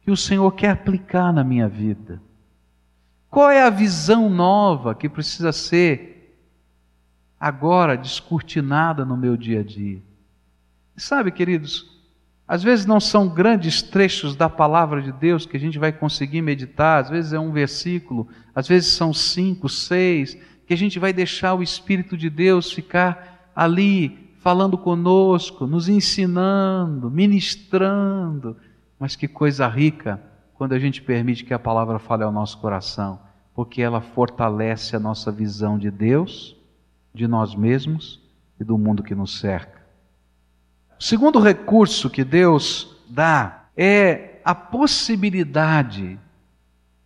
que 0.00 0.10
o 0.10 0.16
Senhor 0.16 0.50
quer 0.52 0.70
aplicar 0.70 1.34
na 1.34 1.44
minha 1.44 1.68
vida? 1.68 2.18
Qual 3.28 3.50
é 3.50 3.62
a 3.62 3.68
visão 3.68 4.30
nova 4.30 4.94
que 4.94 5.06
precisa 5.06 5.52
ser 5.52 6.34
agora 7.38 7.94
descortinada 7.94 9.04
no 9.04 9.18
meu 9.18 9.36
dia 9.36 9.60
a 9.60 9.62
dia? 9.62 10.00
sabe, 10.96 11.30
queridos, 11.30 11.94
às 12.48 12.62
vezes 12.62 12.86
não 12.86 12.98
são 12.98 13.28
grandes 13.28 13.82
trechos 13.82 14.34
da 14.34 14.48
palavra 14.48 15.02
de 15.02 15.12
Deus 15.12 15.44
que 15.44 15.58
a 15.58 15.60
gente 15.60 15.78
vai 15.78 15.92
conseguir 15.92 16.40
meditar, 16.40 17.02
às 17.02 17.10
vezes 17.10 17.34
é 17.34 17.38
um 17.38 17.52
versículo, 17.52 18.26
às 18.54 18.66
vezes 18.66 18.94
são 18.94 19.12
cinco, 19.12 19.68
seis, 19.68 20.38
que 20.66 20.72
a 20.72 20.76
gente 20.78 20.98
vai 20.98 21.12
deixar 21.12 21.52
o 21.52 21.62
Espírito 21.62 22.16
de 22.16 22.30
Deus 22.30 22.72
ficar 22.72 23.50
ali 23.54 24.23
falando 24.44 24.76
conosco, 24.76 25.66
nos 25.66 25.88
ensinando, 25.88 27.10
ministrando. 27.10 28.58
Mas 29.00 29.16
que 29.16 29.26
coisa 29.26 29.66
rica 29.66 30.20
quando 30.52 30.74
a 30.74 30.78
gente 30.78 31.00
permite 31.00 31.44
que 31.44 31.54
a 31.54 31.58
palavra 31.58 31.98
fale 31.98 32.24
ao 32.24 32.30
nosso 32.30 32.58
coração, 32.58 33.18
porque 33.54 33.80
ela 33.80 34.02
fortalece 34.02 34.94
a 34.94 35.00
nossa 35.00 35.32
visão 35.32 35.78
de 35.78 35.90
Deus, 35.90 36.54
de 37.14 37.26
nós 37.26 37.54
mesmos 37.54 38.20
e 38.60 38.64
do 38.64 38.76
mundo 38.76 39.02
que 39.02 39.14
nos 39.14 39.40
cerca. 39.40 39.82
O 41.00 41.02
segundo 41.02 41.40
recurso 41.40 42.10
que 42.10 42.22
Deus 42.22 42.94
dá 43.08 43.68
é 43.74 44.42
a 44.44 44.54
possibilidade 44.54 46.20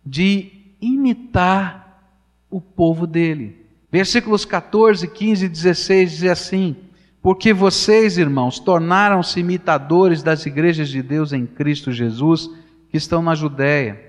de 0.05 0.75
imitar 0.81 2.03
o 2.49 2.59
povo 2.59 3.07
dele. 3.07 3.65
Versículos 3.89 4.43
14, 4.43 5.07
15 5.07 5.45
e 5.45 5.49
16 5.49 6.11
diz 6.11 6.23
assim: 6.29 6.88
Porque 7.21 7.53
vocês, 7.53 8.17
irmãos, 8.17 8.59
tornaram-se 8.59 9.39
imitadores 9.39 10.23
das 10.23 10.45
igrejas 10.45 10.89
de 10.89 11.01
Deus 11.01 11.33
em 11.33 11.45
Cristo 11.45 11.91
Jesus, 11.91 12.49
que 12.89 12.97
estão 12.97 13.21
na 13.21 13.35
Judéia. 13.35 13.99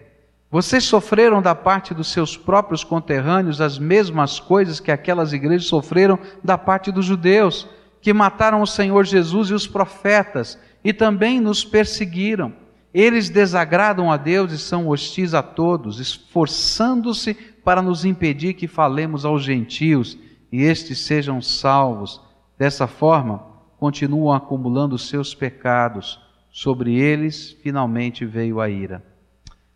Vocês 0.50 0.84
sofreram 0.84 1.40
da 1.40 1.54
parte 1.54 1.94
dos 1.94 2.08
seus 2.08 2.36
próprios 2.36 2.82
conterrâneos 2.82 3.60
as 3.60 3.78
mesmas 3.78 4.40
coisas 4.40 4.80
que 4.80 4.90
aquelas 4.90 5.32
igrejas 5.32 5.66
sofreram 5.66 6.18
da 6.42 6.58
parte 6.58 6.90
dos 6.90 7.04
judeus 7.04 7.68
que 8.00 8.12
mataram 8.12 8.62
o 8.62 8.66
Senhor 8.66 9.04
Jesus 9.04 9.50
e 9.50 9.54
os 9.54 9.66
profetas 9.66 10.58
e 10.82 10.92
também 10.92 11.40
nos 11.40 11.64
perseguiram. 11.64 12.52
Eles 12.92 13.28
desagradam 13.30 14.10
a 14.10 14.16
Deus 14.16 14.52
e 14.52 14.58
são 14.58 14.88
hostis 14.88 15.34
a 15.34 15.42
todos, 15.42 16.00
esforçando-se 16.00 17.34
para 17.62 17.82
nos 17.82 18.04
impedir 18.04 18.54
que 18.54 18.66
falemos 18.66 19.24
aos 19.24 19.44
gentios 19.44 20.18
e 20.50 20.62
estes 20.62 20.98
sejam 21.00 21.40
salvos. 21.40 22.20
Dessa 22.60 22.86
forma, 22.86 23.42
continuam 23.78 24.34
acumulando 24.34 24.98
seus 24.98 25.34
pecados. 25.34 26.20
Sobre 26.50 26.94
eles, 26.94 27.56
finalmente 27.62 28.26
veio 28.26 28.60
a 28.60 28.68
ira. 28.68 29.02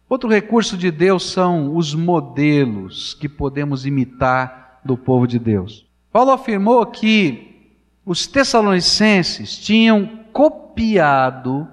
Outro 0.06 0.28
recurso 0.28 0.76
de 0.76 0.90
Deus 0.90 1.30
são 1.30 1.74
os 1.74 1.94
modelos 1.94 3.14
que 3.14 3.26
podemos 3.26 3.86
imitar 3.86 4.82
do 4.84 4.98
povo 4.98 5.26
de 5.26 5.38
Deus. 5.38 5.86
Paulo 6.12 6.32
afirmou 6.32 6.84
que 6.84 7.72
os 8.04 8.26
tessalonicenses 8.26 9.56
tinham 9.56 10.06
copiado 10.30 11.66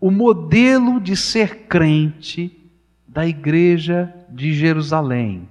o 0.00 0.12
modelo 0.12 1.00
de 1.00 1.16
ser 1.16 1.66
crente 1.66 2.70
da 3.08 3.26
igreja 3.26 4.14
de 4.28 4.52
Jerusalém. 4.52 5.48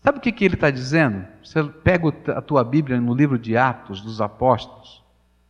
Sabe 0.00 0.18
o 0.18 0.20
que, 0.20 0.32
que 0.32 0.44
ele 0.44 0.54
está 0.54 0.72
dizendo? 0.72 1.31
Você 1.42 1.60
pega 1.64 2.08
a 2.36 2.40
tua 2.40 2.62
Bíblia 2.62 3.00
no 3.00 3.12
livro 3.12 3.36
de 3.36 3.56
Atos 3.56 4.00
dos 4.00 4.20
Apóstolos, 4.20 5.02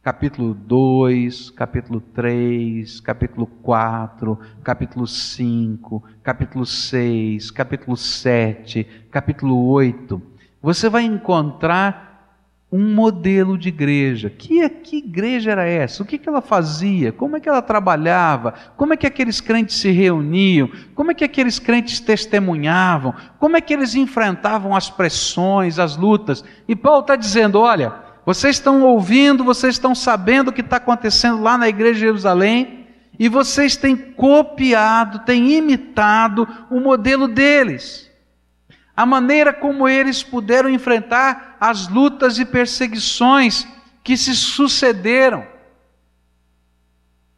capítulo 0.02 0.54
2, 0.54 1.50
capítulo 1.50 2.00
3, 2.00 2.98
capítulo 3.00 3.46
4, 3.46 4.38
capítulo 4.64 5.06
5, 5.06 6.02
capítulo 6.22 6.64
6, 6.64 7.50
capítulo 7.50 7.94
7, 7.94 9.06
capítulo 9.10 9.66
8. 9.68 10.20
Você 10.62 10.88
vai 10.88 11.02
encontrar 11.02 12.11
um 12.72 12.94
modelo 12.94 13.58
de 13.58 13.68
igreja. 13.68 14.30
Que, 14.30 14.66
que 14.70 14.96
igreja 14.96 15.50
era 15.50 15.68
essa? 15.68 16.02
O 16.02 16.06
que, 16.06 16.16
que 16.16 16.26
ela 16.26 16.40
fazia? 16.40 17.12
Como 17.12 17.36
é 17.36 17.40
que 17.40 17.48
ela 17.48 17.60
trabalhava? 17.60 18.54
Como 18.78 18.94
é 18.94 18.96
que 18.96 19.06
aqueles 19.06 19.42
crentes 19.42 19.76
se 19.76 19.90
reuniam? 19.90 20.70
Como 20.94 21.10
é 21.10 21.14
que 21.14 21.22
aqueles 21.22 21.58
crentes 21.58 22.00
testemunhavam? 22.00 23.14
Como 23.38 23.58
é 23.58 23.60
que 23.60 23.74
eles 23.74 23.94
enfrentavam 23.94 24.74
as 24.74 24.88
pressões, 24.88 25.78
as 25.78 25.98
lutas? 25.98 26.42
E 26.66 26.74
Paulo 26.74 27.02
está 27.02 27.14
dizendo: 27.14 27.60
olha, 27.60 27.92
vocês 28.24 28.56
estão 28.56 28.82
ouvindo, 28.82 29.44
vocês 29.44 29.74
estão 29.74 29.94
sabendo 29.94 30.48
o 30.48 30.52
que 30.52 30.62
está 30.62 30.78
acontecendo 30.78 31.42
lá 31.42 31.58
na 31.58 31.68
igreja 31.68 31.94
de 31.94 32.00
Jerusalém, 32.00 32.86
e 33.18 33.28
vocês 33.28 33.76
têm 33.76 33.94
copiado, 33.94 35.18
têm 35.26 35.58
imitado 35.58 36.48
o 36.70 36.80
modelo 36.80 37.28
deles 37.28 38.10
a 38.94 39.06
maneira 39.06 39.52
como 39.52 39.88
eles 39.88 40.22
puderam 40.22 40.68
enfrentar 40.68 41.51
as 41.64 41.86
lutas 41.86 42.40
e 42.40 42.44
perseguições 42.44 43.68
que 44.02 44.16
se 44.16 44.34
sucederam. 44.34 45.46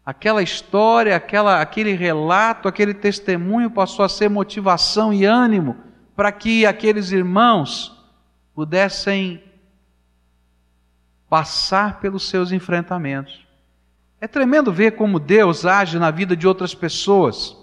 Aquela 0.02 0.42
história, 0.42 1.14
aquela, 1.14 1.60
aquele 1.60 1.92
relato, 1.92 2.66
aquele 2.66 2.94
testemunho 2.94 3.70
passou 3.70 4.02
a 4.02 4.08
ser 4.08 4.30
motivação 4.30 5.12
e 5.12 5.26
ânimo 5.26 5.76
para 6.16 6.32
que 6.32 6.64
aqueles 6.64 7.12
irmãos 7.12 8.02
pudessem 8.54 9.44
passar 11.28 12.00
pelos 12.00 12.26
seus 12.26 12.50
enfrentamentos. 12.50 13.46
É 14.18 14.26
tremendo 14.26 14.72
ver 14.72 14.92
como 14.92 15.20
Deus 15.20 15.66
age 15.66 15.98
na 15.98 16.10
vida 16.10 16.34
de 16.34 16.48
outras 16.48 16.74
pessoas. 16.74 17.54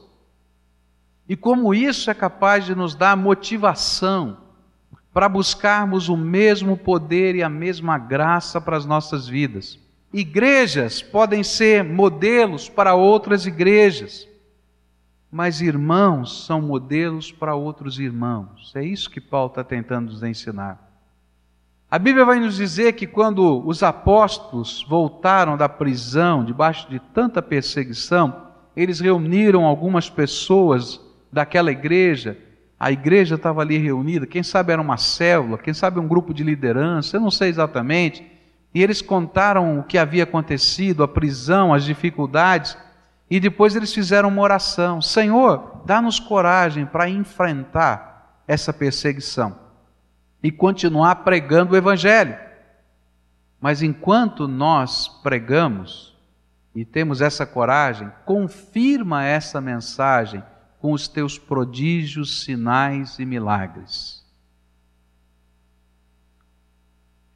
E 1.28 1.36
como 1.36 1.74
isso 1.74 2.12
é 2.12 2.14
capaz 2.14 2.68
de 2.68 2.76
nos 2.76 2.94
dar 2.94 3.18
motivação 3.18 4.51
para 5.14 5.28
buscarmos 5.28 6.10
o 6.10 6.16
mesmo 6.16 6.78
poder 6.78 7.36
e 7.36 7.44
a 7.44 7.50
mesma 7.50 7.98
graça 7.98 8.62
para 8.62 8.78
as 8.78 8.86
nossas 8.86 9.28
vidas. 9.28 9.78
Igrejas 10.14 11.02
podem 11.02 11.44
ser 11.44 11.84
modelos 11.84 12.70
para 12.70 12.96
outras 12.96 13.46
igrejas, 13.46 14.28
mas 15.32 15.62
irmãos 15.62 16.46
são 16.46 16.62
modelos 16.62 17.32
para 17.32 17.56
outros 17.56 18.00
irmãos. 18.00 18.74
É 18.76 18.84
isso 18.84 19.10
que 19.10 19.22
Paulo 19.22 19.48
está 19.48 19.64
tentando 19.64 20.12
nos 20.12 20.24
ensinar. 20.24 20.92
A 21.90 22.00
Bíblia 22.00 22.24
vai 22.24 22.40
nos 22.40 22.56
dizer 22.56 22.94
que 22.94 23.06
quando 23.06 23.66
os 23.68 23.84
apóstolos 23.84 24.86
voltaram 24.88 25.58
da 25.58 25.68
prisão, 25.68 26.44
debaixo 26.44 26.90
de 26.90 27.00
tanta 27.00 27.42
perseguição, 27.42 28.48
eles 28.76 29.02
reuniram 29.02 29.66
algumas 29.66 30.10
pessoas 30.10 31.02
daquela 31.32 31.72
igreja, 31.72 32.38
a 32.82 32.92
igreja 32.92 33.36
estava 33.36 33.62
ali 33.62 33.78
reunida, 33.78 34.26
quem 34.26 34.42
sabe 34.42 34.74
era 34.74 34.82
uma 34.82 34.98
célula, 34.98 35.60
quem 35.60 35.72
sabe 35.72 36.00
um 36.00 36.08
grupo 36.08 36.34
de 36.34 36.44
liderança, 36.44 37.16
eu 37.16 37.22
não 37.22 37.30
sei 37.30 37.50
exatamente. 37.50 38.26
E 38.74 38.82
eles 38.82 39.04
contaram 39.04 39.78
o 39.78 39.84
que 39.84 40.00
havia 40.00 40.24
acontecido, 40.24 41.04
a 41.04 41.08
prisão, 41.08 41.76
as 41.76 41.84
dificuldades, 41.84 42.76
e 43.30 43.40
depois 43.40 43.76
eles 43.76 43.94
fizeram 43.94 44.30
uma 44.30 44.42
oração: 44.42 45.00
Senhor, 45.00 45.84
dá-nos 45.86 46.20
coragem 46.20 46.84
para 46.84 47.08
enfrentar 47.08 48.42
essa 48.48 48.74
perseguição 48.74 49.56
e 50.42 50.52
continuar 50.52 51.18
pregando 51.18 51.76
o 51.76 51.78
Evangelho. 51.78 52.36
Mas 53.60 53.84
enquanto 53.84 54.48
nós 54.48 55.08
pregamos 55.22 56.18
e 56.74 56.84
temos 56.84 57.22
essa 57.22 57.46
coragem, 57.46 58.12
confirma 58.26 59.24
essa 59.24 59.62
mensagem 59.62 60.44
com 60.82 60.94
os 60.94 61.08
teus 61.08 61.38
prodígios, 61.38 62.44
sinais 62.44 63.20
e 63.20 63.26
milagres. 63.26 64.26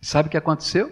Sabe 0.01 0.27
o 0.27 0.31
que 0.31 0.37
aconteceu? 0.37 0.91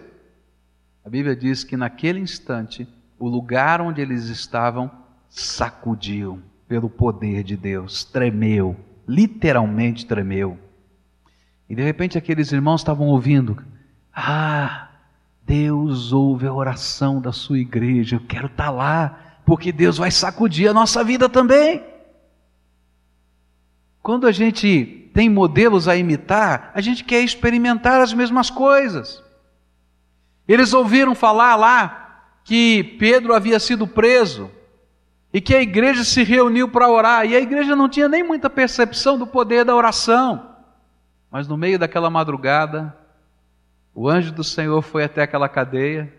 A 1.04 1.10
Bíblia 1.10 1.34
diz 1.34 1.64
que 1.64 1.76
naquele 1.76 2.20
instante 2.20 2.88
o 3.18 3.28
lugar 3.28 3.80
onde 3.80 4.00
eles 4.00 4.26
estavam 4.26 4.88
sacudiu 5.28 6.40
pelo 6.68 6.88
poder 6.88 7.42
de 7.42 7.56
Deus, 7.56 8.04
tremeu, 8.04 8.76
literalmente 9.06 10.06
tremeu. 10.06 10.56
E 11.68 11.74
de 11.74 11.82
repente 11.82 12.16
aqueles 12.16 12.52
irmãos 12.52 12.82
estavam 12.82 13.08
ouvindo: 13.08 13.60
Ah, 14.12 14.90
Deus 15.44 16.12
ouve 16.12 16.46
a 16.46 16.52
oração 16.52 17.20
da 17.20 17.32
sua 17.32 17.58
igreja. 17.58 18.16
Eu 18.16 18.26
quero 18.26 18.46
estar 18.46 18.70
lá, 18.70 19.40
porque 19.44 19.72
Deus 19.72 19.98
vai 19.98 20.12
sacudir 20.12 20.68
a 20.68 20.74
nossa 20.74 21.02
vida 21.02 21.28
também. 21.28 21.93
Quando 24.04 24.26
a 24.26 24.32
gente 24.32 25.10
tem 25.14 25.30
modelos 25.30 25.88
a 25.88 25.96
imitar, 25.96 26.70
a 26.74 26.80
gente 26.82 27.02
quer 27.02 27.22
experimentar 27.22 28.02
as 28.02 28.12
mesmas 28.12 28.50
coisas. 28.50 29.24
Eles 30.46 30.74
ouviram 30.74 31.14
falar 31.14 31.56
lá 31.56 32.26
que 32.44 32.84
Pedro 32.98 33.32
havia 33.32 33.58
sido 33.58 33.86
preso 33.86 34.50
e 35.32 35.40
que 35.40 35.54
a 35.54 35.62
igreja 35.62 36.04
se 36.04 36.22
reuniu 36.22 36.68
para 36.68 36.90
orar, 36.90 37.24
e 37.24 37.34
a 37.34 37.40
igreja 37.40 37.74
não 37.74 37.88
tinha 37.88 38.06
nem 38.06 38.22
muita 38.22 38.50
percepção 38.50 39.18
do 39.18 39.26
poder 39.26 39.64
da 39.64 39.74
oração. 39.74 40.50
Mas 41.30 41.48
no 41.48 41.56
meio 41.56 41.78
daquela 41.78 42.10
madrugada, 42.10 42.94
o 43.94 44.06
anjo 44.06 44.32
do 44.32 44.44
Senhor 44.44 44.82
foi 44.82 45.04
até 45.04 45.22
aquela 45.22 45.48
cadeia, 45.48 46.12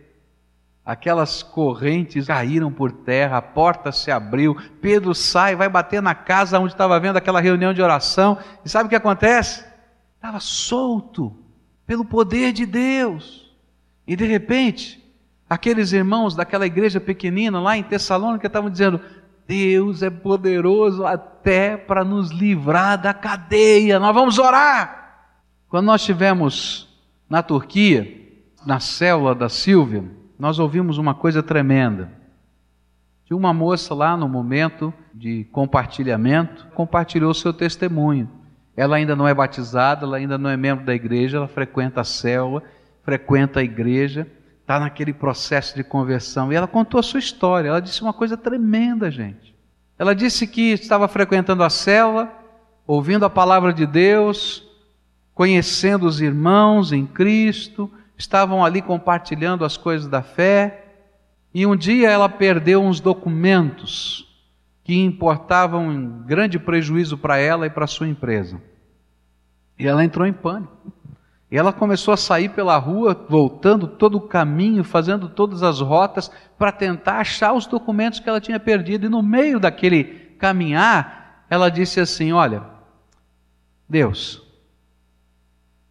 aquelas 0.85 1.41
correntes 1.41 2.27
caíram 2.27 2.71
por 2.71 2.91
terra, 2.91 3.37
a 3.37 3.41
porta 3.41 3.91
se 3.91 4.11
abriu, 4.11 4.55
Pedro 4.79 5.15
sai, 5.15 5.55
vai 5.55 5.67
bater 5.67 6.01
na 6.01 6.13
casa 6.13 6.59
onde 6.59 6.73
estava 6.73 6.99
vendo 6.99 7.17
aquela 7.17 7.41
reunião 7.41 7.73
de 7.73 7.81
oração, 7.81 8.37
e 8.63 8.69
sabe 8.69 8.85
o 8.85 8.89
que 8.89 8.95
acontece? 8.95 9.65
Estava 10.15 10.39
solto 10.39 11.35
pelo 11.87 12.05
poder 12.05 12.51
de 12.53 12.65
Deus. 12.65 13.51
E 14.05 14.15
de 14.15 14.25
repente, 14.25 15.03
aqueles 15.49 15.91
irmãos 15.91 16.35
daquela 16.35 16.67
igreja 16.67 16.99
pequenina 16.99 17.59
lá 17.59 17.75
em 17.75 17.83
Tessalônica 17.83 18.45
estavam 18.45 18.69
dizendo: 18.69 19.01
Deus 19.47 20.03
é 20.03 20.09
poderoso 20.11 21.05
até 21.05 21.75
para 21.75 22.03
nos 22.03 22.29
livrar 22.29 23.01
da 23.01 23.13
cadeia, 23.13 23.99
nós 23.99 24.13
vamos 24.13 24.37
orar. 24.37 25.29
Quando 25.67 25.87
nós 25.87 26.01
estivemos 26.01 26.87
na 27.27 27.41
Turquia, 27.41 28.23
na 28.65 28.79
célula 28.79 29.33
da 29.33 29.49
Silvia, 29.49 30.03
nós 30.37 30.59
ouvimos 30.59 30.97
uma 30.97 31.13
coisa 31.13 31.41
tremenda. 31.41 32.11
Tinha 33.25 33.37
uma 33.37 33.53
moça 33.53 33.93
lá 33.95 34.15
no 34.15 34.29
momento 34.29 34.93
de 35.13 35.45
compartilhamento, 35.45 36.67
compartilhou 36.75 37.33
seu 37.33 37.51
testemunho. 37.51 38.29
Ela 38.77 38.97
ainda 38.97 39.15
não 39.15 39.27
é 39.27 39.33
batizada, 39.33 40.05
ela 40.05 40.17
ainda 40.17 40.37
não 40.37 40.49
é 40.49 40.57
membro 40.57 40.85
da 40.85 40.93
igreja, 40.93 41.37
ela 41.37 41.47
frequenta 41.47 42.01
a 42.01 42.03
célula, 42.03 42.61
frequenta 43.03 43.61
a 43.61 43.63
igreja, 43.63 44.27
está 44.61 44.79
naquele 44.79 45.13
processo 45.13 45.75
de 45.75 45.83
conversão. 45.83 46.51
E 46.51 46.55
ela 46.55 46.67
contou 46.67 46.99
a 46.99 47.03
sua 47.03 47.19
história. 47.19 47.69
Ela 47.69 47.79
disse 47.79 48.01
uma 48.01 48.13
coisa 48.13 48.35
tremenda, 48.35 49.09
gente. 49.09 49.55
Ela 49.97 50.13
disse 50.13 50.45
que 50.45 50.73
estava 50.73 51.07
frequentando 51.07 51.63
a 51.63 51.69
célula, 51.69 52.31
ouvindo 52.85 53.25
a 53.25 53.29
palavra 53.29 53.71
de 53.71 53.85
Deus, 53.85 54.67
conhecendo 55.33 56.05
os 56.05 56.21
irmãos 56.21 56.91
em 56.91 57.05
Cristo, 57.05 57.91
estavam 58.17 58.63
ali 58.63 58.81
compartilhando 58.81 59.65
as 59.65 59.77
coisas 59.77 60.07
da 60.07 60.21
fé. 60.21 60.85
E 61.53 61.65
um 61.65 61.75
dia 61.75 62.09
ela 62.09 62.29
perdeu 62.29 62.81
uns 62.81 62.99
documentos 62.99 64.25
que 64.83 64.95
importavam 65.03 65.87
um 65.87 66.23
grande 66.23 66.59
prejuízo 66.59 67.17
para 67.17 67.37
ela 67.37 67.65
e 67.65 67.69
para 67.69 67.87
sua 67.87 68.07
empresa. 68.07 68.61
E 69.77 69.87
ela 69.87 70.03
entrou 70.03 70.27
em 70.27 70.33
pânico. 70.33 70.93
E 71.49 71.57
ela 71.57 71.71
começou 71.71 72.13
a 72.13 72.17
sair 72.17 72.49
pela 72.49 72.77
rua, 72.77 73.25
voltando 73.29 73.87
todo 73.87 74.15
o 74.17 74.27
caminho, 74.27 74.83
fazendo 74.83 75.29
todas 75.29 75.63
as 75.63 75.79
rotas 75.79 76.31
para 76.57 76.71
tentar 76.71 77.19
achar 77.19 77.53
os 77.53 77.65
documentos 77.65 78.19
que 78.19 78.27
ela 78.27 78.41
tinha 78.41 78.59
perdido. 78.59 79.05
E 79.05 79.09
no 79.09 79.21
meio 79.21 79.59
daquele 79.59 80.03
caminhar, 80.37 81.45
ela 81.49 81.69
disse 81.69 81.99
assim: 81.99 82.31
Olha, 82.31 82.63
Deus, 83.87 84.41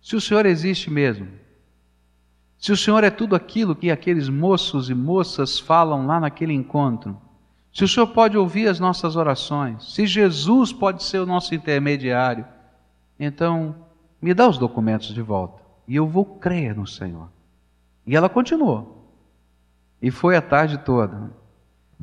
se 0.01 0.17
o 0.17 0.21
Senhor 0.21 0.45
existe 0.45 0.91
mesmo, 0.91 1.29
se 2.65 2.73
o 2.73 2.77
Senhor 2.79 3.05
é 3.05 3.11
tudo 3.11 3.37
aquilo 3.37 3.77
que 3.77 3.91
aqueles 3.91 4.31
moços 4.31 4.89
e 4.89 4.95
moças 4.95 5.59
falam 5.59 6.07
lá 6.07 6.19
naquele 6.19 6.55
encontro, 6.55 7.15
se 7.71 7.85
o 7.85 7.89
Senhor 7.89 8.07
pode 8.07 8.39
ouvir 8.39 8.69
as 8.69 8.81
nossas 8.81 9.17
orações, 9.17 9.93
se 9.93 10.07
Jesus 10.07 10.73
pode 10.73 11.05
ser 11.05 11.19
o 11.19 11.27
nosso 11.27 11.55
intermediário, 11.55 12.47
então 13.21 13.77
me 14.19 14.33
dá 14.33 14.49
os 14.49 14.57
documentos 14.57 15.13
de 15.13 15.21
volta 15.21 15.61
e 15.87 15.95
eu 15.95 16.09
vou 16.09 16.25
crer 16.25 16.75
no 16.75 16.87
Senhor. 16.87 17.29
E 18.07 18.17
ela 18.17 18.31
continuou. 18.31 19.11
E 20.01 20.11
foi 20.11 20.35
a 20.35 20.41
tarde 20.41 20.79
toda. 20.79 21.31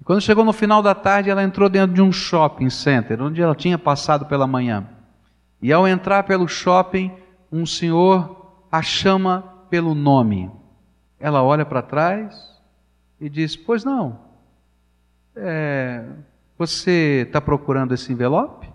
Quando 0.04 0.22
chegou 0.22 0.46
no 0.46 0.54
final 0.54 0.84
da 0.84 0.94
tarde, 0.94 1.32
ela 1.32 1.42
entrou 1.42 1.70
dentro 1.70 1.96
de 1.96 2.04
um 2.04 2.12
shopping 2.12 2.70
center, 2.70 3.20
onde 3.20 3.42
ela 3.42 3.56
tinha 3.56 3.80
passado 3.80 4.28
pela 4.28 4.46
manhã. 4.46 4.88
E 5.60 5.74
ao 5.74 5.88
entrar 5.88 6.22
pelo 6.22 6.48
shopping, 6.48 7.12
um 7.52 7.66
senhor 7.66 8.54
a 8.72 8.84
chama 8.84 9.51
pelo 9.72 9.96
nome. 9.96 10.52
Ela 11.18 11.42
olha 11.42 11.66
para 11.66 11.82
trás 11.82 12.62
e 13.20 13.30
diz: 13.30 13.56
Pois 13.56 13.86
não, 13.86 14.20
é, 15.36 16.06
você 16.58 17.24
está 17.26 17.40
procurando 17.40 17.94
esse 17.94 18.12
envelope? 18.12 18.70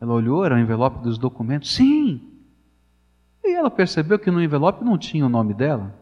Ela 0.00 0.14
olhou, 0.14 0.44
era 0.44 0.54
o 0.54 0.58
envelope 0.58 1.02
dos 1.02 1.18
documentos. 1.18 1.74
Sim, 1.74 2.26
e 3.44 3.54
ela 3.54 3.70
percebeu 3.70 4.18
que 4.18 4.30
no 4.30 4.42
envelope 4.42 4.82
não 4.82 4.96
tinha 4.96 5.26
o 5.26 5.28
nome 5.28 5.52
dela. 5.52 5.94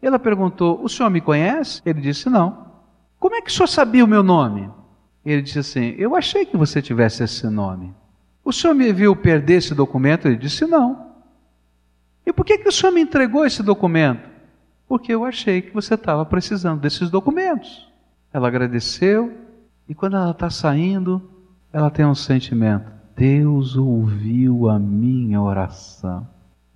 Ela 0.00 0.18
perguntou: 0.18 0.82
O 0.82 0.88
senhor 0.88 1.10
me 1.10 1.20
conhece? 1.20 1.82
Ele 1.84 2.00
disse: 2.00 2.30
Não. 2.30 2.66
Como 3.18 3.34
é 3.34 3.42
que 3.42 3.50
o 3.50 3.52
senhor 3.52 3.68
sabia 3.68 4.04
o 4.04 4.08
meu 4.08 4.22
nome? 4.22 4.70
Ele 5.24 5.42
disse 5.42 5.58
assim: 5.58 5.94
Eu 5.98 6.16
achei 6.16 6.46
que 6.46 6.56
você 6.56 6.80
tivesse 6.80 7.22
esse 7.22 7.46
nome. 7.48 7.94
O 8.42 8.52
senhor 8.52 8.72
me 8.72 8.90
viu 8.92 9.14
perder 9.14 9.56
esse 9.56 9.74
documento? 9.74 10.26
Ele 10.26 10.36
disse: 10.36 10.64
Não. 10.66 11.05
E 12.26 12.32
por 12.32 12.44
que, 12.44 12.58
que 12.58 12.68
o 12.68 12.72
senhor 12.72 12.92
me 12.92 13.00
entregou 13.00 13.46
esse 13.46 13.62
documento? 13.62 14.28
Porque 14.88 15.14
eu 15.14 15.24
achei 15.24 15.62
que 15.62 15.72
você 15.72 15.94
estava 15.94 16.26
precisando 16.26 16.80
desses 16.80 17.08
documentos. 17.08 17.88
Ela 18.32 18.48
agradeceu 18.48 19.32
e 19.88 19.94
quando 19.94 20.16
ela 20.16 20.32
está 20.32 20.50
saindo, 20.50 21.22
ela 21.72 21.90
tem 21.90 22.04
um 22.04 22.14
sentimento: 22.14 22.90
Deus 23.16 23.76
ouviu 23.76 24.68
a 24.68 24.78
minha 24.78 25.40
oração. 25.40 26.26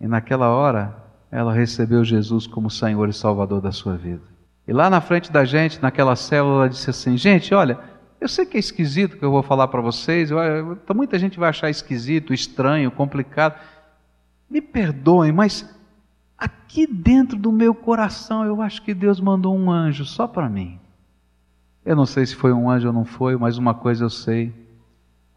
E 0.01 0.07
naquela 0.07 0.49
hora, 0.49 0.97
ela 1.31 1.53
recebeu 1.53 2.05
Jesus 2.05 2.47
como 2.47 2.71
Senhor 2.71 3.09
e 3.09 3.13
Salvador 3.13 3.61
da 3.61 3.73
sua 3.73 3.97
vida. 3.97 4.23
E 4.67 4.73
lá 4.73 4.89
na 4.89 5.01
frente 5.01 5.33
da 5.33 5.45
gente, 5.45 5.83
naquela 5.83 6.15
célula, 6.15 6.61
ela 6.61 6.69
disse 6.69 6.91
assim: 6.91 7.17
Gente, 7.17 7.53
olha, 7.53 7.79
eu 8.21 8.29
sei 8.29 8.47
que 8.47 8.57
é 8.57 8.61
esquisito 8.61 9.17
que 9.17 9.25
eu 9.25 9.31
vou 9.31 9.43
falar 9.43 9.69
para 9.69 9.81
vocês, 9.81 10.31
eu, 10.31 10.79
muita 10.95 11.19
gente 11.19 11.39
vai 11.39 11.51
achar 11.51 11.71
esquisito, 11.71 12.33
estranho, 12.33 12.91
complicado. 12.91 13.59
Me 14.51 14.61
perdoem, 14.61 15.33
mas 15.33 15.69
aqui 16.37 16.87
dentro 16.87 17.39
do 17.39 17.53
meu 17.53 17.75
coração 17.75 18.45
eu 18.45 18.61
acho 18.61 18.83
que 18.83 18.93
Deus 18.93 19.21
mandou 19.21 19.57
um 19.57 19.71
anjo 19.71 20.05
só 20.05 20.27
para 20.27 20.49
mim. 20.49 20.79
Eu 21.85 21.95
não 21.95 22.05
sei 22.05 22.27
se 22.27 22.35
foi 22.35 22.53
um 22.53 22.69
anjo 22.69 22.89
ou 22.89 22.93
não 22.93 23.05
foi, 23.05 23.37
mas 23.37 23.57
uma 23.57 23.75
coisa 23.75 24.05
eu 24.05 24.11
sei 24.11 24.53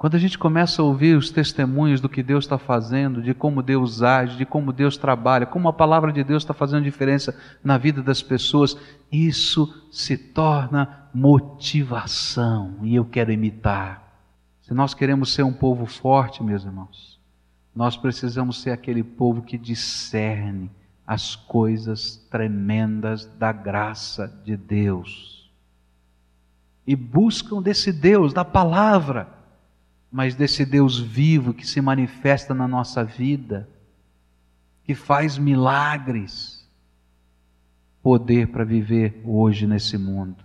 quando 0.03 0.15
a 0.15 0.19
gente 0.19 0.37
começa 0.37 0.81
a 0.81 0.85
ouvir 0.85 1.15
os 1.15 1.31
testemunhos 1.31 2.01
do 2.01 2.09
que 2.09 2.21
Deus 2.21 2.43
está 2.43 2.57
fazendo, 2.57 3.21
de 3.21 3.33
como 3.33 3.63
Deus 3.63 4.03
age, 4.03 4.35
de 4.35 4.45
como 4.45 4.73
Deus 4.73 4.97
trabalha, 4.97 5.45
como 5.45 5.69
a 5.69 5.71
palavra 5.71 6.11
de 6.11 6.21
Deus 6.25 6.43
está 6.43 6.53
fazendo 6.53 6.83
diferença 6.83 7.33
na 7.63 7.77
vida 7.77 8.01
das 8.01 8.21
pessoas, 8.21 8.77
isso 9.09 9.73
se 9.89 10.17
torna 10.17 11.07
motivação 11.13 12.79
e 12.81 12.93
eu 12.93 13.05
quero 13.05 13.31
imitar. 13.31 14.03
Se 14.61 14.73
nós 14.73 14.93
queremos 14.93 15.33
ser 15.33 15.43
um 15.43 15.53
povo 15.53 15.85
forte, 15.85 16.43
meus 16.43 16.65
irmãos, 16.65 17.17
nós 17.75 17.97
precisamos 17.97 18.61
ser 18.61 18.71
aquele 18.71 19.03
povo 19.03 19.41
que 19.41 19.57
discerne 19.57 20.69
as 21.05 21.35
coisas 21.35 22.17
tremendas 22.29 23.25
da 23.37 23.51
graça 23.51 24.27
de 24.43 24.55
Deus 24.55 25.51
e 26.85 26.95
buscam 26.95 27.61
desse 27.61 27.91
Deus, 27.91 28.33
da 28.33 28.45
palavra 28.45 29.43
mas 30.13 30.35
desse 30.35 30.63
Deus 30.63 30.99
vivo 30.99 31.55
que 31.55 31.65
se 31.65 31.81
manifesta 31.81 32.53
na 32.53 32.67
nossa 32.67 33.03
vida, 33.03 33.67
que 34.83 34.93
faz 34.93 35.39
milagres, 35.39 36.69
poder 37.99 38.49
para 38.49 38.63
viver 38.63 39.19
hoje 39.25 39.65
nesse 39.65 39.97
mundo. 39.97 40.43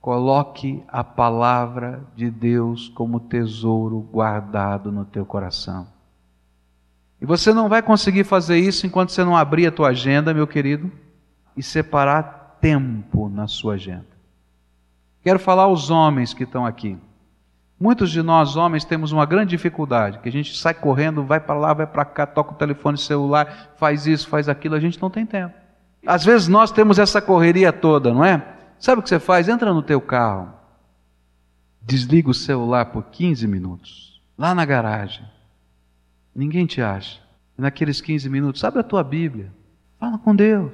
Coloque 0.00 0.82
a 0.88 1.04
palavra 1.04 2.02
de 2.16 2.30
Deus 2.30 2.88
como 2.88 3.20
tesouro 3.20 4.00
guardado 4.00 4.90
no 4.90 5.04
teu 5.04 5.26
coração. 5.26 5.86
E 7.20 7.26
você 7.26 7.52
não 7.52 7.68
vai 7.68 7.82
conseguir 7.82 8.24
fazer 8.24 8.58
isso 8.58 8.86
enquanto 8.86 9.10
você 9.10 9.22
não 9.22 9.36
abrir 9.36 9.66
a 9.66 9.72
tua 9.72 9.88
agenda, 9.88 10.32
meu 10.32 10.46
querido, 10.46 10.90
e 11.56 11.62
separar 11.62 12.56
tempo 12.60 13.28
na 13.28 13.46
sua 13.46 13.74
agenda. 13.74 14.06
Quero 15.22 15.38
falar 15.38 15.64
aos 15.64 15.90
homens 15.90 16.32
que 16.32 16.44
estão 16.44 16.64
aqui. 16.64 16.96
Muitos 17.78 18.10
de 18.10 18.22
nós, 18.22 18.56
homens, 18.56 18.84
temos 18.84 19.12
uma 19.12 19.24
grande 19.24 19.50
dificuldade, 19.50 20.18
que 20.18 20.28
a 20.28 20.32
gente 20.32 20.56
sai 20.56 20.74
correndo, 20.74 21.24
vai 21.24 21.40
para 21.40 21.58
lá, 21.58 21.72
vai 21.72 21.86
para 21.86 22.04
cá, 22.04 22.26
toca 22.26 22.52
o 22.52 22.56
telefone 22.56 22.98
celular, 22.98 23.72
faz 23.76 24.06
isso, 24.06 24.28
faz 24.28 24.48
aquilo, 24.48 24.74
a 24.74 24.80
gente 24.80 25.00
não 25.00 25.08
tem 25.08 25.24
tempo. 25.24 25.54
Às 26.06 26.24
vezes 26.24 26.48
nós 26.48 26.70
temos 26.70 26.98
essa 26.98 27.20
correria 27.20 27.72
toda, 27.72 28.12
não 28.12 28.24
é? 28.24 28.42
Sabe 28.78 29.00
o 29.00 29.02
que 29.02 29.08
você 29.08 29.18
faz? 29.18 29.48
Entra 29.48 29.72
no 29.72 29.82
teu 29.82 30.00
carro, 30.00 30.52
desliga 31.82 32.30
o 32.30 32.34
celular 32.34 32.86
por 32.86 33.04
15 33.04 33.46
minutos, 33.46 34.22
lá 34.36 34.54
na 34.54 34.64
garagem. 34.64 35.24
Ninguém 36.34 36.66
te 36.66 36.80
acha. 36.80 37.20
naqueles 37.56 38.00
15 38.00 38.28
minutos, 38.30 38.64
abre 38.64 38.80
a 38.80 38.84
tua 38.84 39.04
Bíblia, 39.04 39.52
fala 39.98 40.16
com 40.18 40.34
Deus. 40.34 40.72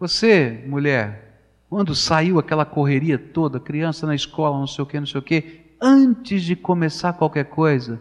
Você, 0.00 0.64
mulher, 0.66 1.26
quando 1.70 1.94
saiu 1.94 2.38
aquela 2.38 2.64
correria 2.64 3.18
toda, 3.18 3.60
criança 3.60 4.06
na 4.06 4.14
escola, 4.14 4.58
não 4.58 4.66
sei 4.66 4.82
o 4.82 4.86
que, 4.86 4.98
não 4.98 5.06
sei 5.06 5.18
o 5.20 5.22
que, 5.22 5.66
antes 5.80 6.42
de 6.42 6.56
começar 6.56 7.12
qualquer 7.12 7.44
coisa, 7.44 8.00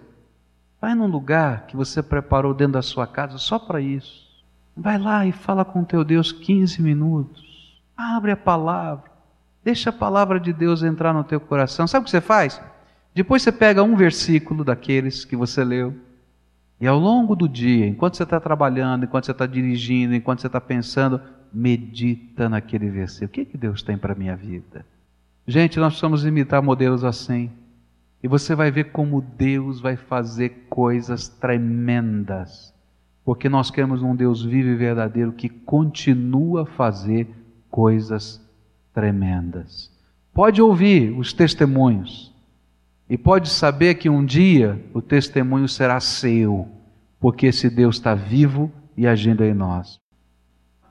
vai 0.81 0.95
num 0.95 1.07
lugar 1.07 1.67
que 1.67 1.75
você 1.75 2.01
preparou 2.01 2.53
dentro 2.53 2.73
da 2.73 2.81
sua 2.81 3.05
casa 3.05 3.37
só 3.37 3.59
para 3.59 3.79
isso. 3.79 4.25
Vai 4.75 4.97
lá 4.97 5.25
e 5.25 5.31
fala 5.31 5.63
com 5.63 5.83
teu 5.83 6.03
Deus 6.03 6.31
15 6.31 6.81
minutos. 6.81 7.81
Abre 7.95 8.31
a 8.31 8.37
palavra. 8.37 9.09
Deixa 9.63 9.89
a 9.89 9.93
palavra 9.93 10.39
de 10.39 10.51
Deus 10.51 10.83
entrar 10.83 11.13
no 11.13 11.23
teu 11.23 11.39
coração. 11.39 11.87
Sabe 11.87 12.03
o 12.03 12.05
que 12.05 12.11
você 12.11 12.21
faz? 12.21 12.61
Depois 13.13 13.41
você 13.41 13.51
pega 13.51 13.81
um 13.81 13.95
versículo 13.95 14.63
daqueles 14.63 15.23
que 15.23 15.35
você 15.35 15.63
leu, 15.63 15.95
e 16.79 16.87
ao 16.87 16.99
longo 16.99 17.35
do 17.35 17.47
dia, 17.47 17.87
enquanto 17.87 18.17
você 18.17 18.23
está 18.23 18.39
trabalhando, 18.39 19.05
enquanto 19.05 19.25
você 19.25 19.31
está 19.31 19.45
dirigindo, 19.45 20.13
enquanto 20.13 20.41
você 20.41 20.47
está 20.47 20.59
pensando, 20.59 21.21
medita 21.53 22.49
naquele 22.49 22.89
versículo. 22.89 23.29
O 23.29 23.31
que, 23.31 23.45
que 23.45 23.57
Deus 23.57 23.81
tem 23.81 23.97
para 23.97 24.13
a 24.13 24.15
minha 24.15 24.35
vida? 24.35 24.85
Gente, 25.47 25.79
nós 25.79 25.93
precisamos 25.93 26.25
imitar 26.25 26.61
modelos 26.61 27.03
assim. 27.03 27.49
E 28.21 28.27
você 28.27 28.55
vai 28.55 28.71
ver 28.71 28.91
como 28.91 29.21
Deus 29.21 29.79
vai 29.79 29.95
fazer 29.95 30.65
coisas 30.69 31.29
tremendas. 31.29 32.73
Porque 33.23 33.47
nós 33.47 33.71
queremos 33.71 34.03
um 34.03 34.15
Deus 34.15 34.43
vivo 34.43 34.69
e 34.69 34.75
verdadeiro 34.75 35.31
que 35.31 35.47
continua 35.47 36.63
a 36.63 36.65
fazer 36.65 37.27
coisas 37.71 38.41
tremendas. 38.93 39.91
Pode 40.33 40.61
ouvir 40.61 41.17
os 41.17 41.31
testemunhos. 41.31 42.34
E 43.09 43.17
pode 43.17 43.49
saber 43.49 43.95
que 43.95 44.09
um 44.09 44.25
dia 44.25 44.83
o 44.93 45.01
testemunho 45.01 45.67
será 45.67 45.99
seu, 45.99 46.67
porque 47.19 47.47
esse 47.47 47.69
Deus 47.69 47.97
está 47.97 48.15
vivo 48.15 48.71
e 48.97 49.05
agindo 49.05 49.43
em 49.43 49.53
nós. 49.53 49.99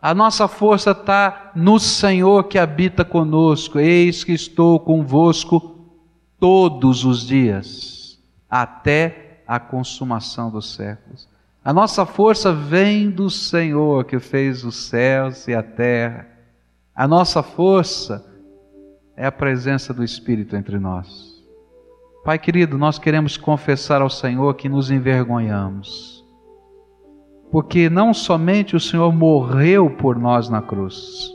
A 0.00 0.14
nossa 0.14 0.46
força 0.46 0.90
está 0.90 1.50
no 1.56 1.80
Senhor 1.80 2.44
que 2.44 2.58
habita 2.58 3.04
conosco. 3.04 3.78
Eis 3.78 4.22
que 4.22 4.32
estou 4.32 4.78
convosco 4.78 5.88
todos 6.38 7.04
os 7.06 7.26
dias, 7.26 8.22
até 8.48 9.42
a 9.46 9.58
consumação 9.58 10.50
dos 10.50 10.74
séculos. 10.74 11.26
A 11.64 11.72
nossa 11.72 12.04
força 12.04 12.52
vem 12.52 13.10
do 13.10 13.30
Senhor 13.30 14.04
que 14.04 14.18
fez 14.18 14.62
os 14.62 14.76
céus 14.76 15.48
e 15.48 15.54
a 15.54 15.62
terra. 15.62 16.28
A 16.94 17.08
nossa 17.08 17.42
força 17.42 18.22
é 19.16 19.24
a 19.24 19.32
presença 19.32 19.94
do 19.94 20.04
Espírito 20.04 20.54
entre 20.54 20.78
nós. 20.78 21.33
Pai 22.24 22.38
querido, 22.38 22.78
nós 22.78 22.98
queremos 22.98 23.36
confessar 23.36 24.00
ao 24.00 24.08
Senhor 24.08 24.54
que 24.54 24.66
nos 24.66 24.90
envergonhamos, 24.90 26.24
porque 27.52 27.90
não 27.90 28.14
somente 28.14 28.74
o 28.74 28.80
Senhor 28.80 29.12
morreu 29.12 29.90
por 29.90 30.18
nós 30.18 30.48
na 30.48 30.62
cruz, 30.62 31.30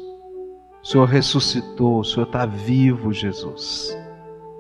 o 0.81 0.87
Senhor 0.87 1.05
ressuscitou, 1.05 1.99
o 1.99 2.03
Senhor 2.03 2.25
está 2.25 2.43
vivo, 2.47 3.13
Jesus. 3.13 3.95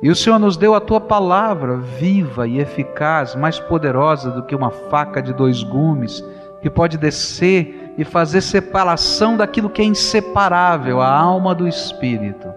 E 0.03 0.09
o 0.11 0.15
Senhor 0.15 0.37
nos 0.37 0.55
deu 0.55 0.75
a 0.75 0.79
tua 0.79 1.01
palavra 1.01 1.77
viva 1.77 2.47
e 2.47 2.59
eficaz, 2.59 3.33
mais 3.33 3.59
poderosa 3.59 4.29
do 4.29 4.43
que 4.43 4.55
uma 4.55 4.69
faca 4.69 5.23
de 5.23 5.33
dois 5.33 5.63
gumes, 5.63 6.23
que 6.61 6.69
pode 6.69 6.95
descer 6.95 7.95
e 7.97 8.05
fazer 8.05 8.41
separação 8.41 9.35
daquilo 9.35 9.67
que 9.67 9.81
é 9.81 9.85
inseparável, 9.85 11.01
a 11.01 11.11
alma 11.11 11.55
do 11.55 11.67
espírito. 11.67 12.47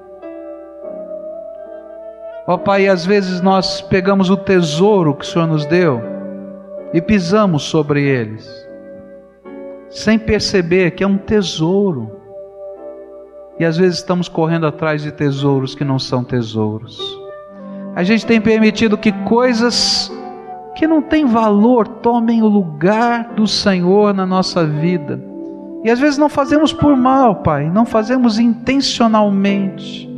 Ó 2.45 2.55
oh, 2.55 2.59
Pai, 2.59 2.89
às 2.89 3.07
vezes 3.07 3.41
nós 3.41 3.81
pegamos 3.81 4.29
o 4.29 4.37
tesouro 4.37 5.15
que 5.15 5.25
o 5.25 5.29
Senhor 5.29 5.47
nos 5.47 5.65
deu 5.65 6.03
e 6.93 7.01
pisamos 7.01 7.63
sobre 7.63 8.03
eles, 8.03 8.45
sem 9.89 10.19
perceber 10.19 10.91
que 10.91 11.05
é 11.05 11.07
um 11.07 11.17
tesouro. 11.17 12.11
E 13.61 13.65
às 13.65 13.77
vezes 13.77 13.99
estamos 13.99 14.29
correndo 14.29 14.67
atrás 14.67 15.03
de 15.03 15.13
tesouros 15.13 15.77
que 15.77 15.85
não 15.85 16.01
são 16.01 16.25
tesouros. 16.25 17.01
A 17.95 18.03
gente 18.03 18.27
tem 18.27 18.41
permitido 18.41 18.99
que 18.99 19.13
coisas 19.25 20.11
que 20.75 20.85
não 20.85 21.01
têm 21.01 21.25
valor 21.25 21.87
tomem 21.87 22.43
o 22.43 22.49
lugar 22.49 23.35
do 23.35 23.47
Senhor 23.47 24.13
na 24.13 24.27
nossa 24.27 24.67
vida. 24.67 25.21
E 25.85 25.91
às 25.91 26.01
vezes 26.01 26.19
não 26.19 26.29
fazemos 26.29 26.73
por 26.73 26.97
mal, 26.97 27.37
Pai, 27.37 27.71
não 27.71 27.87
fazemos 27.87 28.41
intencionalmente 28.41 30.12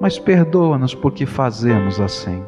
mas 0.00 0.18
perdoa-nos 0.18 0.94
porque 0.94 1.26
fazemos 1.26 2.00
assim. 2.00 2.42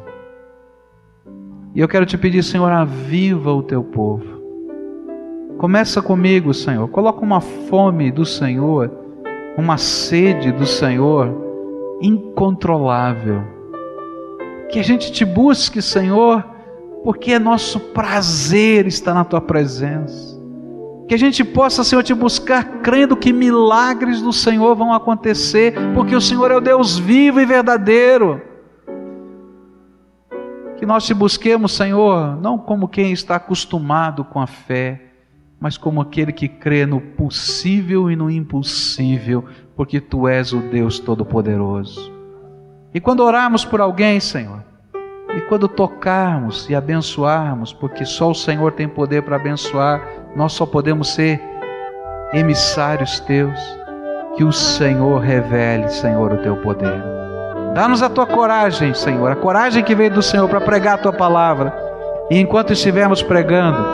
E 1.75 1.79
eu 1.79 1.87
quero 1.87 2.05
te 2.05 2.17
pedir, 2.17 2.43
Senhor, 2.43 2.71
aviva 2.71 3.53
o 3.53 3.63
teu 3.63 3.83
povo. 3.83 4.41
Começa 5.57 6.01
comigo, 6.01 6.53
Senhor. 6.53 6.87
Coloca 6.89 7.21
uma 7.21 7.39
fome 7.39 8.11
do 8.11 8.25
Senhor, 8.25 8.91
uma 9.57 9.77
sede 9.77 10.51
do 10.51 10.65
Senhor 10.65 11.31
incontrolável. 12.01 13.43
Que 14.69 14.79
a 14.79 14.83
gente 14.83 15.11
te 15.11 15.23
busque, 15.23 15.81
Senhor, 15.81 16.43
porque 17.03 17.33
é 17.33 17.39
nosso 17.39 17.79
prazer 17.79 18.87
estar 18.87 19.13
na 19.13 19.23
tua 19.23 19.41
presença. 19.41 20.32
Que 21.13 21.15
a 21.15 21.19
gente 21.19 21.43
possa, 21.43 21.83
Senhor, 21.83 22.01
te 22.01 22.11
buscar 22.11 22.79
crendo 22.81 23.15
que 23.15 23.31
milagres 23.31 24.19
do 24.19 24.33
Senhor 24.33 24.75
vão 24.75 24.91
acontecer, 24.91 25.75
porque 25.93 26.15
o 26.15 26.19
Senhor 26.19 26.49
é 26.49 26.55
o 26.55 26.59
Deus 26.59 26.97
vivo 26.97 27.39
e 27.39 27.45
verdadeiro. 27.45 28.41
Que 30.75 30.87
nós 30.87 31.05
te 31.05 31.13
busquemos, 31.13 31.73
Senhor, 31.73 32.35
não 32.41 32.57
como 32.57 32.87
quem 32.87 33.11
está 33.11 33.35
acostumado 33.35 34.25
com 34.25 34.41
a 34.41 34.47
fé, 34.47 35.03
mas 35.59 35.77
como 35.77 36.01
aquele 36.01 36.33
que 36.33 36.47
crê 36.47 36.83
no 36.83 36.99
possível 36.99 38.09
e 38.09 38.15
no 38.15 38.27
impossível, 38.31 39.45
porque 39.75 40.01
tu 40.01 40.27
és 40.27 40.51
o 40.51 40.61
Deus 40.61 40.97
Todo-Poderoso. 40.97 42.11
E 42.91 42.99
quando 42.99 43.19
orarmos 43.19 43.63
por 43.63 43.79
alguém, 43.79 44.19
Senhor, 44.19 44.63
e 45.37 45.41
quando 45.41 45.67
tocarmos 45.67 46.67
e 46.71 46.75
abençoarmos, 46.75 47.71
porque 47.71 48.03
só 48.03 48.31
o 48.31 48.35
Senhor 48.35 48.71
tem 48.71 48.87
poder 48.87 49.21
para 49.21 49.35
abençoar, 49.35 50.22
nós 50.35 50.53
só 50.53 50.65
podemos 50.65 51.13
ser 51.13 51.41
emissários 52.33 53.19
teus. 53.21 53.59
Que 54.35 54.43
o 54.43 54.51
Senhor 54.51 55.19
revele, 55.19 55.87
Senhor, 55.89 56.33
o 56.33 56.37
teu 56.37 56.57
poder. 56.57 57.03
Dá-nos 57.75 58.01
a 58.01 58.09
tua 58.09 58.25
coragem, 58.25 58.93
Senhor, 58.93 59.31
a 59.31 59.35
coragem 59.35 59.83
que 59.83 59.93
veio 59.93 60.09
do 60.09 60.23
Senhor 60.23 60.49
para 60.49 60.59
pregar 60.59 60.95
a 60.95 60.97
tua 60.97 61.13
palavra. 61.13 61.71
E 62.31 62.39
enquanto 62.39 62.73
estivermos 62.73 63.21
pregando, 63.21 63.85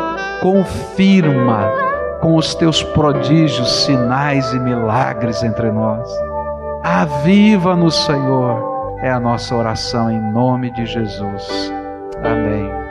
confirma 0.41 1.69
com 2.21 2.35
os 2.35 2.55
teus 2.55 2.81
prodígios, 2.81 3.83
sinais 3.83 4.53
e 4.53 4.59
milagres 4.59 5.43
entre 5.43 5.71
nós. 5.71 6.09
Aviva-nos, 6.83 8.05
Senhor 8.05 8.69
é 9.01 9.09
a 9.09 9.19
nossa 9.19 9.55
oração 9.55 10.11
em 10.11 10.19
nome 10.19 10.71
de 10.71 10.85
Jesus. 10.85 11.71
Amém. 12.23 12.88